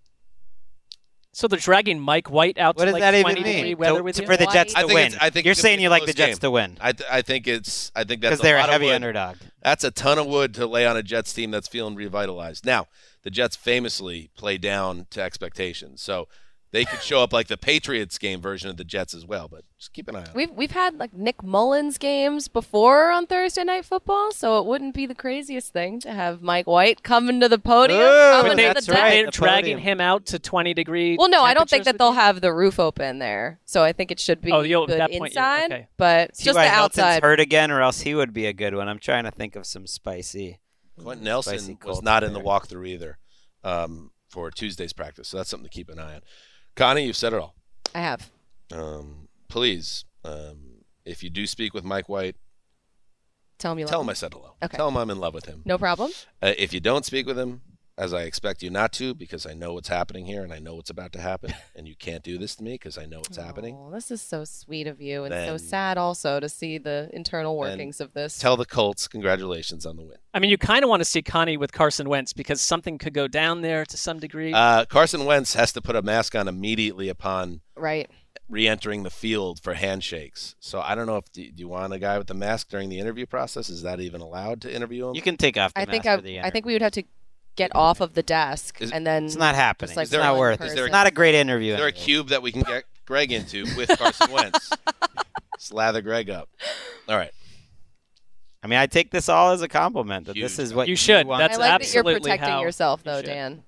[1.37, 3.55] So they're dragging Mike White out What to does like that even 20 mean?
[3.57, 4.25] degree To- weather to- with you?
[4.25, 5.05] for the Jets I to think win.
[5.09, 6.39] it's- I think You're it's gonna saying be you like the close Jets game.
[6.39, 6.77] to win.
[6.81, 7.91] I, th- I think it's.
[7.95, 8.95] I think that's 'Cause a they're a lot of heavy wood.
[8.95, 9.35] underdog.
[9.61, 12.65] That's a ton of wood to lay on a Jets team that's feeling revitalized.
[12.65, 12.87] Now,
[13.21, 16.27] the Jets famously play down to expectations, so
[16.71, 19.47] they could show up like the Patriots game version of the Jets as well.
[19.47, 20.29] But just keep an eye on.
[20.35, 24.93] We've we've had like Nick Mullens games before on Thursday Night Football, so it wouldn't
[24.93, 28.55] be the craziest thing to have Mike White coming to the podium, come But into
[28.63, 29.11] they, the but deck.
[29.13, 31.15] they're dragging him out to 20 degree.
[31.17, 34.11] Well, no, I don't think that they'll have the roof open there, so I think
[34.11, 35.71] it should be Oh, you'll- at good that point, inside.
[35.71, 35.87] okay.
[35.97, 36.65] But it's just T.Y.
[36.65, 37.23] the Hilton's outside.
[37.23, 38.89] hurt again, or else he would be a good one.
[38.89, 40.59] I'm trying to think of some spicy.
[41.01, 42.59] Quenton Nelson spicy was Colts not in the player.
[42.59, 43.17] walkthrough either
[43.63, 46.21] um, for Tuesday's practice, so that's something to keep an eye on.
[46.77, 47.55] Connie, you've said it all.
[47.93, 48.29] I have.
[48.71, 52.35] Um, please, um, if you do speak with Mike White,
[53.57, 54.53] Tell him you tell love him I said hello.
[54.61, 54.77] Okay.
[54.77, 55.63] Tell him I'm in love with him.
[55.65, 56.11] No problem.
[56.43, 57.61] Uh, if you don't speak with him,
[57.97, 60.75] as I expect you not to, because I know what's happening here and I know
[60.75, 63.37] what's about to happen, and you can't do this to me because I know what's
[63.37, 63.75] happening.
[63.77, 67.57] Oh, this is so sweet of you, and so sad also to see the internal
[67.57, 68.37] workings of this.
[68.37, 70.17] Tell the Colts congratulations on the win.
[70.33, 73.13] I mean, you kind of want to see Connie with Carson Wentz because something could
[73.13, 74.53] go down there to some degree.
[74.53, 78.07] Uh, Carson Wentz has to put a mask on immediately upon right.
[78.47, 80.55] re-entering the field for handshakes.
[80.59, 82.89] So I don't know if do, do you want a guy with the mask during
[82.89, 83.69] the interview process?
[83.69, 85.15] Is that even allowed to interview him?
[85.15, 86.83] You can take off the I think mask I, for the I think we would
[86.83, 87.03] have to
[87.57, 89.87] get off of the desk Is- and then It's not happening.
[89.89, 90.63] Just like it's not one worth it.
[90.69, 90.79] person.
[90.79, 91.73] It's not a great interview.
[91.73, 94.69] Is there a cube that we can get Greg into with Carson Wentz?
[95.59, 96.49] Slather Greg up.
[97.09, 97.31] All right.
[98.63, 101.25] I mean, I take this all as a compliment that this is what You should.
[101.27, 101.39] want.
[101.39, 103.25] That's I like that you're protecting how yourself, though, should.
[103.25, 103.63] Dan,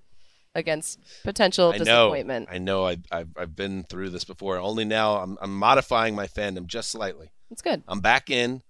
[0.56, 1.84] against potential I know.
[1.84, 2.50] disappointment.
[2.52, 2.86] I know.
[2.88, 4.58] I, I've I've been through this before.
[4.58, 7.32] Only now I'm I'm modifying my fandom just slightly.
[7.52, 7.84] It's good.
[7.88, 8.62] I'm back in,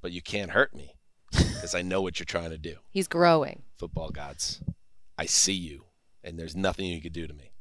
[0.00, 0.94] but you can't hurt me
[1.32, 2.76] because I know what you're trying to do.
[2.90, 3.62] He's growing.
[3.78, 4.62] Football gods,
[5.18, 5.84] I see you,
[6.22, 7.52] and there's nothing you can do to me.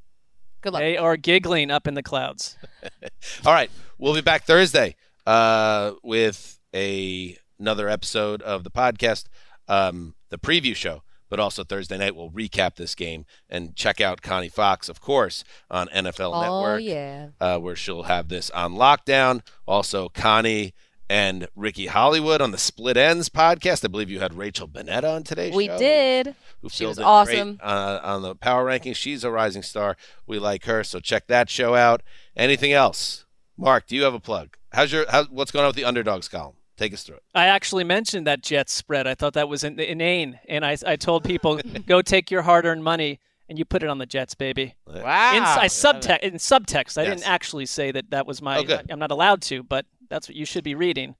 [0.61, 0.81] Good luck.
[0.81, 2.57] They are giggling up in the clouds.
[3.45, 4.95] All right, we'll be back Thursday
[5.25, 9.25] uh, with a another episode of the podcast,
[9.67, 11.03] um, the preview show.
[11.29, 15.43] But also Thursday night, we'll recap this game and check out Connie Fox, of course,
[15.71, 17.29] on NFL Oh, Network, yeah.
[17.41, 19.41] uh, where she'll have this on lockdown.
[19.65, 20.75] Also, Connie
[21.09, 23.83] and Ricky Hollywood on the Split Ends podcast.
[23.83, 25.57] I believe you had Rachel Bennett on today's show.
[25.57, 26.35] We show did.
[26.61, 27.55] who She was awesome.
[27.57, 28.95] great, uh, on the power rankings.
[28.95, 29.97] She's a rising star.
[30.25, 32.01] We like her, so check that show out.
[32.35, 33.25] Anything else,
[33.57, 33.87] Mark?
[33.87, 34.57] Do you have a plug?
[34.71, 36.55] How's your how, what's going on with the underdogs column?
[36.75, 37.23] Take us through it.
[37.35, 39.05] I actually mentioned that Jets spread.
[39.05, 42.83] I thought that was in- inane, and I, I told people go take your hard-earned
[42.83, 44.73] money and you put it on the Jets, baby.
[44.87, 45.35] Wow.
[45.37, 46.97] In, I subtext in subtext.
[46.97, 47.09] I Yes.
[47.17, 48.57] didn't actually say that that was my.
[48.57, 48.89] Oh, good.
[48.89, 51.15] I'm not allowed to, but that's what you should be reading.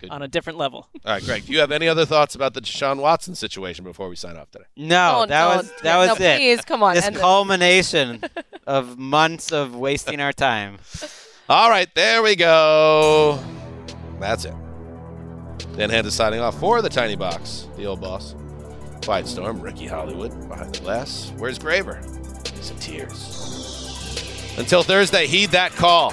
[0.00, 0.10] Good.
[0.10, 0.88] on a different level.
[1.04, 1.46] All right, Greg.
[1.46, 4.50] Do you have any other thoughts about the Deshaun Watson situation before we sign off
[4.50, 4.64] today?
[4.76, 6.38] No, Oh, that no, was that was no, it.
[6.38, 7.22] please, come on, This end this.
[7.22, 8.20] culmination
[8.66, 10.78] of months of wasting our time.
[11.48, 13.38] All right, there we go.
[14.18, 14.54] That's it.
[15.76, 18.34] Dan Hanzus signing off for the Tiny Box, the old boss.
[19.04, 21.32] Quiet Storm, Ricky Hollywood behind the glass.
[21.38, 22.00] Where's Graver?
[22.60, 24.54] Some tears.
[24.58, 26.12] Until Thursday, heed that call.